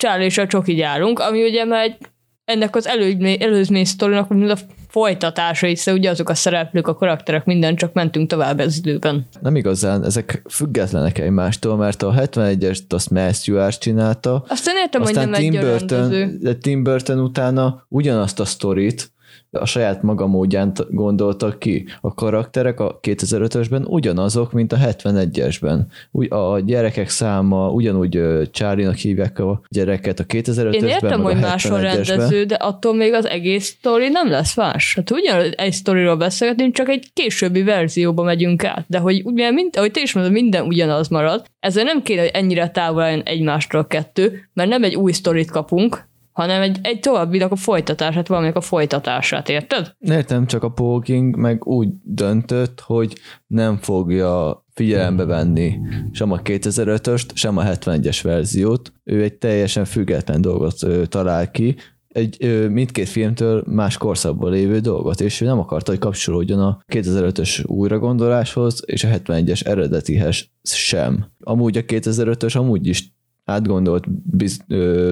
Charlie 0.02 0.24
és 0.24 0.38
a 0.38 0.46
Csoki 0.46 0.74
gyárunk, 0.74 1.18
ami 1.18 1.42
ugye 1.42 1.64
már 1.64 1.84
egy, 1.84 1.96
ennek 2.44 2.76
az 2.76 2.86
előzmény, 2.86 3.42
előzmény 3.42 3.84
sztorinak 3.84 4.28
mint 4.28 4.50
a 4.50 4.56
folytatása, 4.88 5.66
hiszen 5.66 5.94
ugye 5.94 6.10
azok 6.10 6.28
a 6.28 6.34
szereplők, 6.34 6.86
a 6.86 6.94
karakterek, 6.94 7.44
minden, 7.44 7.76
csak 7.76 7.92
mentünk 7.92 8.28
tovább 8.28 8.58
az 8.58 8.76
időben. 8.76 9.26
Nem 9.40 9.56
igazán, 9.56 10.04
ezek 10.04 10.42
függetlenek 10.48 11.18
egymástól, 11.18 11.76
mert 11.76 12.02
a 12.02 12.14
71-est 12.16 12.88
azt 12.88 13.10
Matthew 13.10 13.58
Art 13.58 13.80
csinálta, 13.80 14.44
Aztán 14.48 14.76
értem, 14.76 15.00
hogy 15.00 15.10
aztán 15.10 15.28
nem 15.28 15.40
Tim 15.40 15.54
egy 15.54 15.60
Burton, 15.60 15.98
rendező. 15.98 16.38
de 16.40 16.54
Tim 16.54 16.82
Burton 16.82 17.18
utána 17.18 17.86
ugyanazt 17.88 18.40
a 18.40 18.44
sztorit 18.44 19.11
a 19.52 19.66
saját 19.66 20.02
maga 20.02 20.26
módján 20.26 20.72
gondoltak 20.90 21.58
ki. 21.58 21.86
A 22.00 22.14
karakterek 22.14 22.80
a 22.80 22.98
2005-ösben 23.02 23.86
ugyanazok, 23.86 24.52
mint 24.52 24.72
a 24.72 24.76
71-esben. 24.76 25.80
Úgy, 26.10 26.32
a 26.32 26.60
gyerekek 26.60 27.08
száma, 27.08 27.70
ugyanúgy 27.70 28.20
Charlie-nak 28.50 28.94
hívják 28.94 29.38
a 29.38 29.60
gyereket 29.68 30.20
a 30.20 30.24
2005-ösben, 30.24 30.74
Én 30.74 30.84
értem, 30.84 31.22
hogy 31.22 31.40
más 31.40 31.64
a 31.64 31.78
rendező, 31.78 32.44
de 32.44 32.54
attól 32.54 32.94
még 32.94 33.12
az 33.12 33.26
egész 33.26 33.66
sztori 33.66 34.08
nem 34.08 34.30
lesz 34.30 34.56
más. 34.56 34.94
Hát 34.94 35.10
ugyan 35.10 35.50
egy 35.50 35.72
sztoriról 35.72 36.16
beszélgetünk, 36.16 36.74
csak 36.74 36.88
egy 36.88 37.10
későbbi 37.12 37.62
verzióba 37.62 38.22
megyünk 38.22 38.64
át. 38.64 38.84
De 38.88 38.98
hogy 38.98 39.22
ugye, 39.24 39.50
mint, 39.50 39.76
ahogy 39.76 39.90
te 39.90 40.00
is 40.00 40.12
mondod, 40.12 40.32
minden 40.32 40.66
ugyanaz 40.66 41.08
marad, 41.08 41.44
ezzel 41.60 41.84
nem 41.84 42.02
kéne, 42.02 42.20
hogy 42.20 42.30
ennyire 42.32 42.70
távol 42.70 43.04
egymástól 43.04 43.80
a 43.80 43.86
kettő, 43.86 44.48
mert 44.52 44.68
nem 44.68 44.84
egy 44.84 44.94
új 44.94 45.12
sztorit 45.12 45.50
kapunk, 45.50 46.10
hanem 46.32 46.62
egy, 46.62 46.78
egy 46.82 47.00
továbbinak 47.00 47.52
a 47.52 47.56
folytatását, 47.56 48.28
valaminek 48.28 48.56
a 48.56 48.60
folytatását, 48.60 49.48
érted? 49.48 49.94
Értem, 49.98 50.46
csak 50.46 50.62
a 50.62 50.70
Paul 50.70 51.00
King 51.00 51.36
meg 51.36 51.66
úgy 51.66 51.88
döntött, 52.02 52.80
hogy 52.80 53.16
nem 53.46 53.76
fogja 53.76 54.64
figyelembe 54.74 55.24
venni 55.24 55.78
sem 56.12 56.32
a 56.32 56.36
2005-öst, 56.36 57.34
sem 57.34 57.56
a 57.56 57.62
71-es 57.62 58.18
verziót. 58.22 58.92
Ő 59.04 59.22
egy 59.22 59.34
teljesen 59.34 59.84
független 59.84 60.40
dolgot 60.40 60.76
talál 61.08 61.50
ki, 61.50 61.76
egy 62.12 62.68
mindkét 62.70 63.08
filmtől 63.08 63.64
más 63.66 63.96
korszakban 63.96 64.50
lévő 64.50 64.78
dolgot, 64.78 65.20
és 65.20 65.40
ő 65.40 65.46
nem 65.46 65.58
akarta, 65.58 65.90
hogy 65.90 66.00
kapcsolódjon 66.00 66.60
a 66.60 66.82
2005-ös 66.92 67.66
újragondoláshoz, 67.66 68.82
és 68.86 69.04
a 69.04 69.08
71-es 69.08 69.66
eredetihez 69.66 70.48
sem. 70.62 71.26
Amúgy 71.40 71.76
a 71.76 71.82
2005-ös 71.82 72.56
amúgy 72.56 72.86
is 72.86 73.14
átgondolt 73.44 74.04
biz, 74.36 74.64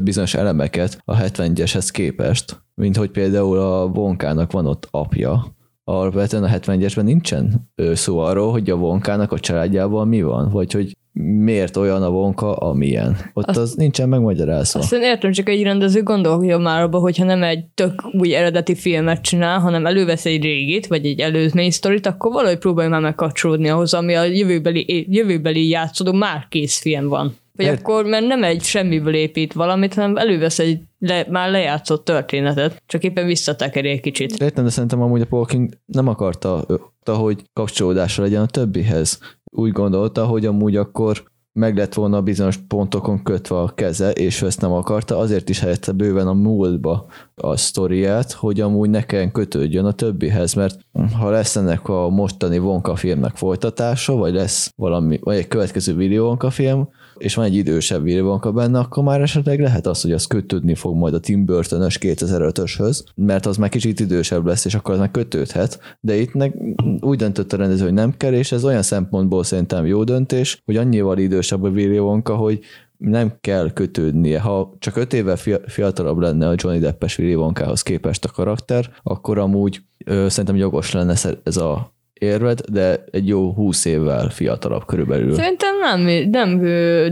bizonyos 0.02 0.34
elemeket 0.34 1.02
a 1.04 1.16
71-eshez 1.16 1.88
képest, 1.92 2.62
mint 2.74 2.96
hogy 2.96 3.10
például 3.10 3.58
a 3.58 3.86
Vonkának 3.86 4.52
van 4.52 4.66
ott 4.66 4.88
apja, 4.90 5.46
alapvetően 5.84 6.44
a 6.44 6.48
71-esben 6.48 7.02
nincsen 7.02 7.70
szó 7.92 8.18
arról, 8.18 8.50
hogy 8.50 8.70
a 8.70 8.76
Vonkának 8.76 9.32
a 9.32 9.38
családjában 9.38 10.08
mi 10.08 10.22
van, 10.22 10.50
vagy 10.50 10.72
hogy 10.72 10.94
miért 11.12 11.76
olyan 11.76 12.02
a 12.02 12.10
vonka, 12.10 12.56
amilyen. 12.56 13.16
Ott 13.32 13.48
azt, 13.48 13.58
az 13.58 13.74
nincsen 13.74 14.08
megmagyarázva. 14.08 14.80
Azt 14.80 14.92
én 14.92 15.02
értem, 15.02 15.32
csak 15.32 15.48
egy 15.48 15.62
rendező 15.62 16.02
gondolja 16.02 16.58
már 16.58 16.82
abba, 16.82 16.98
hogyha 16.98 17.24
nem 17.24 17.42
egy 17.42 17.64
tök 17.74 18.02
új 18.12 18.34
eredeti 18.34 18.74
filmet 18.74 19.20
csinál, 19.20 19.58
hanem 19.58 19.86
elővesz 19.86 20.26
egy 20.26 20.42
régit, 20.42 20.86
vagy 20.86 21.06
egy 21.06 21.20
előzmény 21.20 21.70
sztorit, 21.70 22.06
akkor 22.06 22.32
valahogy 22.32 22.58
próbálja 22.58 22.90
már 22.90 23.00
megkapcsolódni 23.00 23.68
ahhoz, 23.68 23.94
ami 23.94 24.14
a 24.14 24.22
jövőbeli, 24.24 25.06
jövőbeli 25.10 25.68
játszódó 25.68 26.12
már 26.12 26.46
kész 26.48 26.78
film 26.78 27.08
van. 27.08 27.34
Vagy 27.60 27.68
Ért... 27.68 27.80
akkor, 27.80 28.04
mert 28.04 28.26
nem 28.26 28.42
egy 28.42 28.62
semmiből 28.62 29.14
épít 29.14 29.52
valamit, 29.52 29.94
hanem 29.94 30.16
elővesz 30.16 30.58
egy 30.58 30.80
le, 30.98 31.26
már 31.30 31.50
lejátszott 31.50 32.04
történetet, 32.04 32.82
csak 32.86 33.02
éppen 33.02 33.26
visszatekeri 33.26 33.88
egy 33.88 34.00
kicsit. 34.00 34.42
Értem, 34.42 34.64
de 34.64 34.70
szerintem 34.70 35.00
amúgy 35.00 35.20
a 35.20 35.26
Paul 35.26 35.46
King 35.46 35.70
nem 35.86 36.08
akarta, 36.08 36.64
hogy 37.04 37.42
kapcsolódása 37.52 38.22
legyen 38.22 38.42
a 38.42 38.46
többihez. 38.46 39.18
Úgy 39.44 39.72
gondolta, 39.72 40.26
hogy 40.26 40.46
amúgy 40.46 40.76
akkor 40.76 41.22
meg 41.52 41.76
lett 41.76 41.94
volna 41.94 42.22
bizonyos 42.22 42.56
pontokon 42.56 43.22
kötve 43.22 43.58
a 43.58 43.72
keze, 43.74 44.10
és 44.10 44.42
ő 44.42 44.46
ezt 44.46 44.60
nem 44.60 44.72
akarta, 44.72 45.18
azért 45.18 45.48
is 45.48 45.60
helyette 45.60 45.92
bőven 45.92 46.26
a 46.26 46.32
múltba 46.32 47.06
a 47.34 47.56
sztoriát, 47.56 48.32
hogy 48.32 48.60
amúgy 48.60 48.90
ne 48.90 49.02
kelljen 49.02 49.32
kötődjön 49.32 49.84
a 49.84 49.92
többihez, 49.92 50.54
mert 50.54 50.78
ha 51.18 51.30
lesz 51.30 51.56
ennek 51.56 51.88
a 51.88 52.08
mostani 52.08 52.58
Vonka 52.58 52.96
filmnek 52.96 53.36
folytatása, 53.36 54.14
vagy 54.14 54.34
lesz 54.34 54.72
valami, 54.76 55.18
vagy 55.22 55.36
egy 55.36 55.48
következő 55.48 55.94
videó 55.94 56.26
Vonka 56.26 56.50
film, 56.50 56.88
és 57.20 57.34
van 57.34 57.44
egy 57.44 57.54
idősebb 57.54 58.02
Wilbanka 58.02 58.52
benne, 58.52 58.78
akkor 58.78 59.02
már 59.02 59.20
esetleg 59.20 59.60
lehet 59.60 59.86
az, 59.86 60.02
hogy 60.02 60.12
az 60.12 60.26
kötődni 60.26 60.74
fog 60.74 60.96
majd 60.96 61.14
a 61.14 61.20
Tim 61.20 61.44
Burton-ös 61.44 61.98
2005-öshöz, 62.00 63.04
mert 63.14 63.46
az 63.46 63.56
már 63.56 63.68
kicsit 63.68 64.00
idősebb 64.00 64.46
lesz, 64.46 64.64
és 64.64 64.74
akkor 64.74 64.94
az 64.94 65.00
meg 65.00 65.10
kötődhet, 65.10 65.96
de 66.00 66.16
itt 66.16 66.34
meg 66.34 66.54
úgy 67.00 67.18
döntött 67.18 67.52
a 67.52 67.56
rendező, 67.56 67.84
hogy 67.84 67.92
nem 67.92 68.16
kell, 68.16 68.32
és 68.32 68.52
ez 68.52 68.64
olyan 68.64 68.82
szempontból 68.82 69.44
szerintem 69.44 69.86
jó 69.86 70.04
döntés, 70.04 70.62
hogy 70.64 70.76
annyival 70.76 71.18
idősebb 71.18 71.62
a 71.62 71.68
Wonka, 71.68 72.36
hogy 72.36 72.60
nem 72.96 73.32
kell 73.40 73.72
kötődnie. 73.72 74.40
Ha 74.40 74.74
csak 74.78 74.96
öt 74.96 75.12
évvel 75.12 75.36
fiatalabb 75.66 76.18
lenne 76.18 76.48
a 76.48 76.54
Johnny 76.56 76.78
Deppes 76.78 77.18
Willy 77.18 77.34
Wonkához 77.34 77.82
képest 77.82 78.24
a 78.24 78.30
karakter, 78.30 78.90
akkor 79.02 79.38
amúgy 79.38 79.80
ö, 80.04 80.26
szerintem 80.28 80.56
jogos 80.56 80.92
lenne 80.92 81.14
ez 81.42 81.56
a 81.56 81.94
érved, 82.20 82.60
de 82.60 83.04
egy 83.10 83.28
jó 83.28 83.52
húsz 83.52 83.84
évvel 83.84 84.28
fiatalabb 84.28 84.84
körülbelül. 84.84 85.34
Szerintem 85.34 85.78
nem, 85.78 86.28
nem 86.30 86.60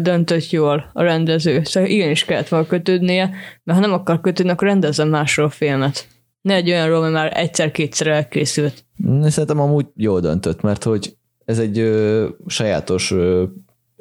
döntött 0.03 0.51
jól 0.51 0.91
a 0.93 1.03
rendező, 1.03 1.61
szóval 1.65 1.89
igenis 1.89 2.25
kellett 2.25 2.49
volna 2.49 2.67
kötődnie, 2.67 3.31
mert 3.65 3.79
ha 3.79 3.87
nem 3.87 3.95
akar 3.95 4.21
kötődni, 4.21 4.53
akkor 4.53 4.69
rendezzen 4.69 5.09
másról 5.09 5.47
a 5.47 5.51
filmet. 5.51 6.07
Ne 6.41 6.55
egy 6.55 6.71
olyanról, 6.71 7.01
mert 7.01 7.13
már 7.13 7.33
egyszer-kétszer 7.35 8.07
elkészült. 8.07 8.85
Szerintem 9.23 9.61
amúgy 9.61 9.87
jól 9.95 10.21
döntött, 10.21 10.61
mert 10.61 10.85
hogy 10.85 11.17
ez 11.45 11.59
egy 11.59 11.79
ö, 11.79 12.27
sajátos 12.47 13.11
ö, 13.11 13.45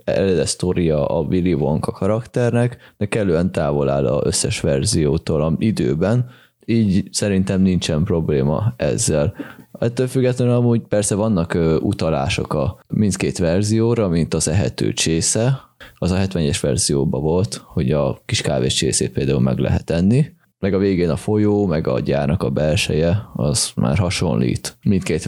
eredet 0.04 0.48
sztoria 0.48 1.06
a 1.06 1.20
Willy 1.20 1.54
Wonka 1.54 1.92
karakternek, 1.92 2.78
de 2.98 3.06
kellően 3.06 3.52
távol 3.52 3.90
áll 3.90 4.08
az 4.08 4.26
összes 4.26 4.60
verziótól 4.60 5.42
a 5.42 5.56
időben, 5.58 6.30
így 6.70 7.08
szerintem 7.12 7.62
nincsen 7.62 8.04
probléma 8.04 8.74
ezzel. 8.78 9.34
Ettől 9.80 10.08
függetlenül 10.08 10.54
amúgy 10.54 10.82
persze 10.82 11.16
vannak 11.16 11.58
utalások 11.80 12.54
a 12.54 12.80
mindkét 12.88 13.38
verzióra, 13.38 14.08
mint 14.08 14.34
az 14.34 14.48
ehető 14.48 14.94
csésze, 14.94 15.60
az 15.96 16.12
a 16.12 16.18
70-es 16.18 16.58
verzióban 16.62 17.22
volt, 17.22 17.62
hogy 17.66 17.92
a 17.92 18.22
kis 18.26 18.42
kávés 18.42 18.74
csészét 18.74 19.12
például 19.12 19.40
meg 19.40 19.58
lehet 19.58 19.90
enni, 19.90 20.26
meg 20.60 20.74
a 20.74 20.78
végén 20.78 21.10
a 21.10 21.16
folyó, 21.16 21.66
meg 21.66 21.88
a 21.88 22.00
gyárnak 22.00 22.44
a 22.44 22.50
belseje, 22.50 23.30
az 23.34 23.72
már 23.76 23.98
hasonlít 23.98 24.78
mindkét 24.84 25.24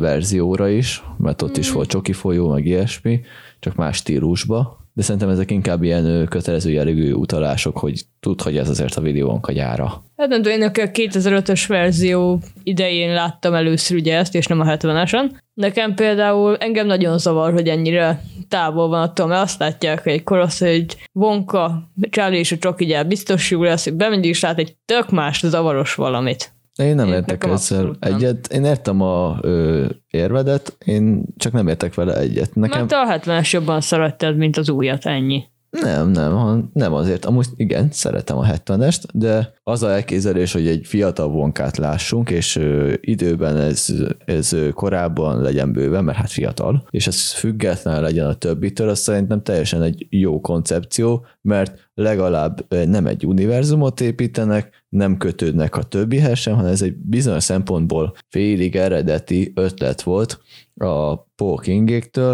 verzióra 0.00 0.68
is, 0.68 1.04
mert 1.18 1.42
ott 1.42 1.56
is 1.56 1.72
volt 1.72 1.88
csoki 1.88 2.12
folyó, 2.12 2.48
meg 2.48 2.66
ilyesmi, 2.66 3.20
csak 3.60 3.74
más 3.74 3.96
stílusba, 3.96 4.87
de 4.98 5.04
szerintem 5.04 5.28
ezek 5.28 5.50
inkább 5.50 5.82
ilyen 5.82 6.26
kötelező 6.30 6.70
jellegű 6.70 7.12
utalások, 7.12 7.78
hogy 7.78 8.02
tud, 8.20 8.42
hogy 8.42 8.56
ez 8.56 8.68
azért 8.68 8.94
a 8.94 9.00
videónk 9.00 9.46
a 9.46 9.52
gyára. 9.52 10.02
Hát 10.16 10.28
nem 10.28 10.42
tudom, 10.42 10.60
én 10.60 10.66
a 10.66 10.70
2005-ös 10.70 11.64
verzió 11.68 12.40
idején 12.62 13.12
láttam 13.12 13.54
először 13.54 13.96
ugye 13.96 14.16
ezt, 14.16 14.34
és 14.34 14.46
nem 14.46 14.60
a 14.60 14.64
70-esen. 14.64 15.30
Nekem 15.54 15.94
például 15.94 16.56
engem 16.56 16.86
nagyon 16.86 17.18
zavar, 17.18 17.52
hogy 17.52 17.68
ennyire 17.68 18.22
távol 18.48 18.88
van 18.88 19.02
attól, 19.02 19.26
mert 19.26 19.42
azt 19.42 19.58
látják, 19.58 20.02
hogy 20.02 20.12
egy 20.12 20.22
korosz, 20.22 20.58
hogy 20.58 20.96
Vonka, 21.12 21.90
Charlie 22.10 22.38
és 22.38 22.52
a 22.52 22.58
Csoki 22.58 22.84
gyár 22.84 23.06
biztos 23.06 23.50
jó 23.50 23.62
lesz, 23.62 23.84
hogy 23.84 23.94
bemegy 23.94 24.24
és 24.24 24.40
lát 24.40 24.58
egy 24.58 24.76
tök 24.84 25.10
más 25.10 25.40
zavaros 25.46 25.94
valamit. 25.94 26.52
Én 26.78 26.94
nem 26.94 27.06
én 27.06 27.12
értek 27.12 27.44
ezzel 27.44 27.96
egyet. 28.00 28.52
Én 28.52 28.64
értem 28.64 29.00
a 29.00 29.38
ö, 29.40 29.86
érvedet, 30.10 30.76
én 30.84 31.24
csak 31.36 31.52
nem 31.52 31.68
értek 31.68 31.94
vele 31.94 32.16
egyet. 32.16 32.54
Nekem... 32.54 32.80
Mert 32.80 32.92
a 32.92 33.18
70-es 33.18 33.50
jobban 33.50 33.80
szeretted, 33.80 34.36
mint 34.36 34.56
az 34.56 34.70
újat, 34.70 35.06
ennyi. 35.06 35.44
Nem, 35.70 36.10
nem, 36.10 36.70
nem 36.72 36.92
azért. 36.92 37.24
Amúgy 37.24 37.46
igen, 37.56 37.88
szeretem 37.90 38.38
a 38.38 38.44
70-est, 38.44 39.02
de 39.12 39.54
az 39.62 39.82
a 39.82 39.90
elképzelés, 39.90 40.52
hogy 40.52 40.66
egy 40.66 40.86
fiatal 40.86 41.28
vonkát 41.28 41.76
lássunk, 41.76 42.30
és 42.30 42.60
időben 43.00 43.56
ez, 43.56 43.86
ez 44.24 44.56
korábban 44.72 45.42
legyen 45.42 45.72
bőven, 45.72 46.04
mert 46.04 46.18
hát 46.18 46.30
fiatal, 46.30 46.86
és 46.90 47.06
ez 47.06 47.32
független 47.32 48.02
legyen 48.02 48.26
a 48.26 48.34
többitől, 48.34 48.88
az 48.88 48.98
szerintem 48.98 49.42
teljesen 49.42 49.82
egy 49.82 50.06
jó 50.10 50.40
koncepció, 50.40 51.26
mert 51.42 51.90
legalább 51.94 52.74
nem 52.86 53.06
egy 53.06 53.26
univerzumot 53.26 54.00
építenek, 54.00 54.84
nem 54.88 55.16
kötődnek 55.16 55.76
a 55.76 55.82
többihez 55.82 56.38
sem, 56.38 56.54
hanem 56.54 56.72
ez 56.72 56.82
egy 56.82 56.96
bizonyos 56.96 57.44
szempontból 57.44 58.14
félig 58.28 58.76
eredeti 58.76 59.52
ötlet 59.54 60.02
volt 60.02 60.40
a 60.74 61.16
Paul 61.16 61.60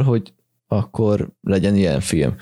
hogy 0.04 0.32
akkor 0.66 1.32
legyen 1.40 1.74
ilyen 1.76 2.00
film 2.00 2.34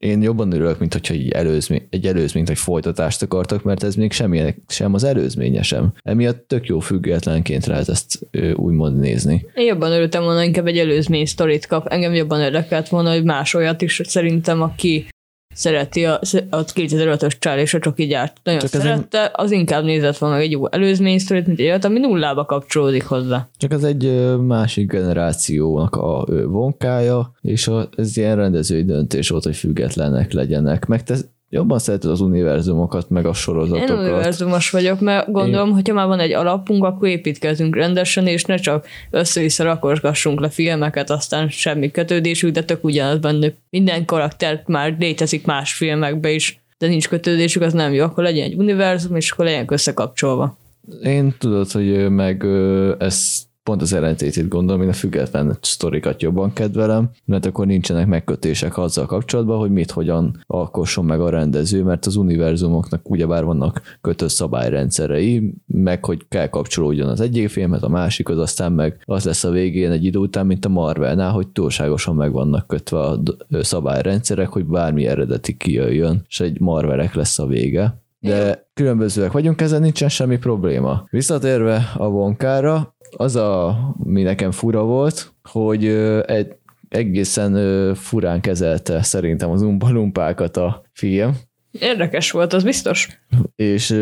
jobban 0.00 0.52
örülök, 0.52 0.78
mint 0.78 0.92
hogyha 0.92 1.14
egy, 1.14 1.30
előzmény, 1.30 1.86
egy 1.90 2.06
előzményt, 2.06 2.50
egy 2.50 2.58
folytatást 2.58 3.22
akartak, 3.22 3.62
mert 3.62 3.82
ez 3.82 3.94
még 3.94 4.12
semmilyen, 4.12 4.54
sem 4.68 4.94
az 4.94 5.04
előzménye 5.04 5.62
sem. 5.62 5.92
Emiatt 6.02 6.48
tök 6.48 6.66
jó 6.66 6.78
függetlenként 6.78 7.66
lehet 7.66 7.88
ezt 7.88 8.26
úgymond 8.54 8.98
nézni. 8.98 9.46
Én 9.54 9.66
jobban 9.66 9.92
örültem 9.92 10.22
volna, 10.22 10.42
inkább 10.42 10.66
egy 10.66 10.78
előzmény 10.78 11.26
sztorit 11.26 11.66
kap. 11.66 11.86
Engem 11.86 12.14
jobban 12.14 12.40
érdekelt 12.40 12.88
volna, 12.88 13.12
hogy 13.12 13.24
más 13.24 13.54
olyat 13.54 13.82
is 13.82 14.00
szerintem, 14.04 14.62
aki 14.62 15.06
szereti 15.54 16.04
a, 16.04 16.20
a 16.50 16.64
2005-ös 16.64 17.38
csál 17.38 17.58
és 17.58 17.74
a 17.74 17.78
csoki 17.78 18.06
gyárt. 18.06 18.40
Nagyon 18.42 18.60
Csak 18.60 18.68
szerette, 18.68 19.24
egy... 19.24 19.30
az 19.32 19.50
inkább 19.50 19.84
nézett 19.84 20.18
volna 20.18 20.36
egy 20.36 20.50
jó 20.50 20.70
előzmény 20.70 21.18
sztorit, 21.18 21.46
mint 21.46 21.60
egy 21.60 21.84
ami 21.84 21.98
nullába 21.98 22.44
kapcsolódik 22.44 23.04
hozzá. 23.04 23.48
Csak 23.56 23.72
ez 23.72 23.84
egy 23.84 24.36
másik 24.38 24.90
generációnak 24.90 25.96
a 25.96 26.26
vonkája, 26.46 27.32
és 27.40 27.68
a, 27.68 27.88
ez 27.96 28.16
ilyen 28.16 28.36
rendezői 28.36 28.84
döntés 28.84 29.28
volt, 29.28 29.44
hogy 29.44 29.56
függetlenek 29.56 30.32
legyenek. 30.32 30.86
Meg 30.86 31.02
te 31.02 31.14
jobban 31.50 31.78
szereted 31.78 32.10
az 32.10 32.20
univerzumokat, 32.20 33.10
meg 33.10 33.26
a 33.26 33.32
sorozatokat. 33.32 33.90
Én 33.90 33.96
univerzumos 33.96 34.70
vagyok, 34.70 35.00
mert 35.00 35.32
gondolom, 35.32 35.68
Én... 35.68 35.74
hogyha 35.74 35.94
már 35.94 36.06
van 36.06 36.18
egy 36.18 36.32
alapunk, 36.32 36.84
akkor 36.84 37.08
építkezünk 37.08 37.76
rendesen, 37.76 38.26
és 38.26 38.44
ne 38.44 38.56
csak 38.56 38.86
össze-vissza 39.10 39.64
rakosgassunk 39.64 40.40
le 40.40 40.48
filmeket, 40.48 41.10
aztán 41.10 41.48
semmi 41.48 41.90
kötődésük, 41.90 42.50
de 42.50 42.64
tök 42.64 42.84
ugyanaz 42.84 43.18
benne. 43.18 43.52
Minden 43.70 44.04
karakter 44.04 44.62
már 44.66 44.96
létezik 44.98 45.46
más 45.46 45.72
filmekbe 45.72 46.30
is, 46.30 46.60
de 46.78 46.86
nincs 46.86 47.08
kötődésük, 47.08 47.62
az 47.62 47.72
nem 47.72 47.92
jó. 47.92 48.04
Akkor 48.04 48.24
legyen 48.24 48.44
egy 48.44 48.54
univerzum, 48.54 49.16
és 49.16 49.30
akkor 49.30 49.44
legyen 49.44 49.66
összekapcsolva. 49.68 50.56
Én 51.02 51.34
tudod, 51.38 51.70
hogy 51.70 52.10
meg 52.10 52.42
ö, 52.42 52.94
ez 52.98 53.48
pont 53.70 53.82
az 53.82 53.92
ellentétét 53.92 54.48
gondolom, 54.48 54.82
én 54.82 54.88
a 54.88 54.92
független 54.92 55.58
sztorikat 55.60 56.22
jobban 56.22 56.52
kedvelem, 56.52 57.10
mert 57.24 57.46
akkor 57.46 57.66
nincsenek 57.66 58.06
megkötések 58.06 58.78
azzal 58.78 59.06
kapcsolatban, 59.06 59.58
hogy 59.58 59.70
mit 59.70 59.90
hogyan 59.90 60.44
alkosson 60.46 61.04
meg 61.04 61.20
a 61.20 61.28
rendező, 61.28 61.82
mert 61.82 62.06
az 62.06 62.16
univerzumoknak 62.16 63.10
ugyebár 63.10 63.44
vannak 63.44 63.98
kötött 64.00 64.28
szabályrendszerei, 64.28 65.54
meg 65.66 66.04
hogy 66.04 66.26
kell 66.28 66.46
kapcsolódjon 66.46 67.08
az 67.08 67.20
egyik 67.20 67.48
filmhez, 67.48 67.82
a 67.82 67.88
másikhoz, 67.88 68.38
aztán 68.38 68.72
meg 68.72 69.02
az 69.04 69.24
lesz 69.24 69.44
a 69.44 69.50
végén 69.50 69.90
egy 69.90 70.04
idő 70.04 70.18
után, 70.18 70.46
mint 70.46 70.64
a 70.64 70.68
Marvelnál, 70.68 71.30
hogy 71.30 71.48
túlságosan 71.48 72.14
meg 72.14 72.32
vannak 72.32 72.66
kötve 72.66 72.98
a 72.98 73.20
szabályrendszerek, 73.60 74.48
hogy 74.48 74.64
bármi 74.64 75.06
eredeti 75.06 75.56
kijöjjön, 75.56 76.24
és 76.28 76.40
egy 76.40 76.60
Marvelek 76.60 77.14
lesz 77.14 77.38
a 77.38 77.46
vége. 77.46 77.98
De 78.20 78.68
különbözőek 78.74 79.32
vagyunk, 79.32 79.60
ezzel 79.60 79.78
nincsen 79.78 80.08
semmi 80.08 80.38
probléma. 80.38 81.04
Visszatérve 81.10 81.92
a 81.96 82.08
vonkára, 82.08 82.94
az 83.16 83.36
a, 83.36 83.78
mi 84.04 84.22
nekem 84.22 84.50
fura 84.50 84.82
volt, 84.82 85.32
hogy 85.42 85.86
egy 86.26 86.54
egészen 86.88 87.94
furán 87.94 88.40
kezelte 88.40 89.02
szerintem 89.02 89.50
az 89.50 89.62
umpalumpákat 89.62 90.56
a 90.56 90.82
film, 90.92 91.36
Érdekes 91.70 92.30
volt, 92.30 92.52
az 92.52 92.62
biztos. 92.62 93.08
és 93.56 93.96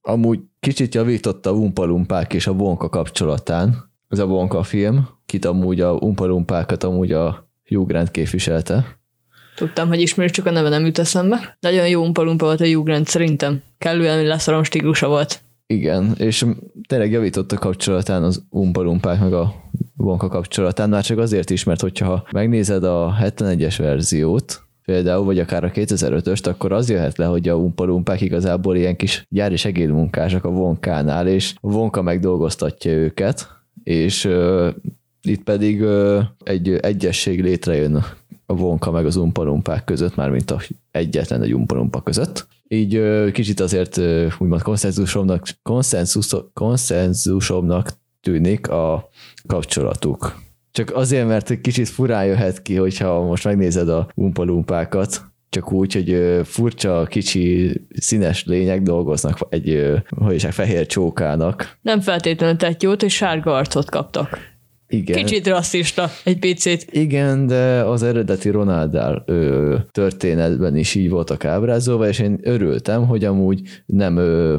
amúgy 0.00 0.40
kicsit 0.60 0.94
javította 0.94 1.50
a 1.50 1.52
umpalumpák 1.52 2.32
és 2.34 2.46
a 2.46 2.52
vonka 2.52 2.88
kapcsolatán, 2.88 3.90
ez 4.08 4.18
a 4.18 4.26
vonka 4.26 4.62
film, 4.62 5.08
kit 5.26 5.44
amúgy 5.44 5.80
a 5.80 5.92
umpalumpákat 5.92 6.84
amúgy 6.84 7.12
a 7.12 7.48
Hugh 7.64 7.86
Grant 7.86 8.10
képviselte. 8.10 8.98
Tudtam, 9.56 9.88
hogy 9.88 10.00
ismerjük, 10.00 10.34
csak 10.34 10.46
a 10.46 10.50
neve 10.50 10.68
nem 10.68 10.84
jut 10.84 10.98
eszembe. 10.98 11.56
Nagyon 11.60 11.88
jó 11.88 12.04
umpalumpa 12.04 12.44
volt 12.44 12.60
a 12.60 12.66
Hugh 12.66 12.84
Grant 12.84 13.08
szerintem. 13.08 13.62
Kellően 13.78 14.24
leszarom 14.24 14.62
stílusa 14.62 15.08
volt. 15.08 15.40
Igen, 15.66 16.14
és 16.18 16.44
tényleg 16.92 17.10
javított 17.10 17.52
a 17.52 17.58
kapcsolatán 17.58 18.22
az 18.22 18.42
umpalumpák 18.50 19.20
meg 19.20 19.32
a 19.32 19.54
vonka 19.96 20.28
kapcsolatán, 20.28 20.88
már 20.88 21.02
csak 21.02 21.18
azért 21.18 21.50
is, 21.50 21.64
mert 21.64 21.80
hogyha 21.80 22.26
megnézed 22.32 22.84
a 22.84 23.16
71-es 23.22 23.74
verziót, 23.78 24.62
például, 24.84 25.24
vagy 25.24 25.38
akár 25.38 25.64
a 25.64 25.70
2005-öst, 25.70 26.46
akkor 26.46 26.72
az 26.72 26.90
jöhet 26.90 27.16
le, 27.16 27.24
hogy 27.24 27.48
a 27.48 27.54
umpalumpák 27.54 28.20
igazából 28.20 28.76
ilyen 28.76 28.96
kis 28.96 29.26
gyári 29.28 29.56
segédmunkások 29.56 30.44
a 30.44 30.50
vonkánál, 30.50 31.28
és 31.28 31.54
a 31.60 31.70
vonka 31.70 32.02
megdolgoztatja 32.02 32.92
őket, 32.92 33.48
és 33.82 34.24
uh, 34.24 34.68
itt 35.22 35.42
pedig 35.42 35.82
uh, 35.82 36.22
egy 36.44 36.70
egyesség 36.70 37.42
létrejön 37.42 38.04
a 38.52 38.56
vonka 38.56 38.90
meg 38.90 39.06
az 39.06 39.16
umpalumpák 39.16 39.84
között, 39.84 40.16
mármint 40.16 40.50
a 40.50 40.60
egyetlen 40.90 41.42
egy 41.42 41.54
umpalumpa 41.54 42.00
között. 42.02 42.46
Így 42.68 43.02
kicsit 43.32 43.60
azért 43.60 44.00
úgymond 44.38 44.62
konszenzusomnak, 44.62 45.46
konszenzus, 45.62 46.34
konszenzusomnak 46.52 47.92
tűnik 48.20 48.68
a 48.68 49.08
kapcsolatuk. 49.46 50.40
Csak 50.70 50.94
azért, 50.94 51.26
mert 51.26 51.50
egy 51.50 51.60
kicsit 51.60 51.88
furán 51.88 52.24
jöhet 52.24 52.62
ki, 52.62 52.76
hogyha 52.76 53.22
most 53.22 53.44
megnézed 53.44 53.88
a 53.88 54.08
umpalumpákat, 54.14 55.22
csak 55.50 55.72
úgy, 55.72 55.92
hogy 55.94 56.40
furcsa, 56.44 57.06
kicsi, 57.08 57.72
színes 57.94 58.44
lények 58.44 58.82
dolgoznak 58.82 59.38
egy, 59.48 59.92
hogy 60.16 60.34
is, 60.34 60.44
fehér 60.44 60.86
csókának. 60.86 61.78
Nem 61.82 62.00
feltétlenül 62.00 62.56
tett 62.56 62.82
jót, 62.82 63.02
és 63.02 63.14
sárga 63.14 63.54
arcot 63.54 63.90
kaptak. 63.90 64.38
Igen. 64.92 65.24
Kicsit 65.24 65.46
rasszista, 65.46 66.10
egy 66.24 66.38
picit. 66.38 66.86
Igen, 66.90 67.46
de 67.46 67.82
az 67.82 68.02
eredeti 68.02 68.48
Ronaldál 68.48 69.22
ö, 69.26 69.76
történetben 69.92 70.76
is 70.76 70.94
így 70.94 71.10
voltak 71.10 71.44
ábrázolva, 71.44 72.08
és 72.08 72.18
én 72.18 72.38
örültem, 72.42 73.06
hogy 73.06 73.24
amúgy 73.24 73.60
nem 73.86 74.16
ö, 74.16 74.54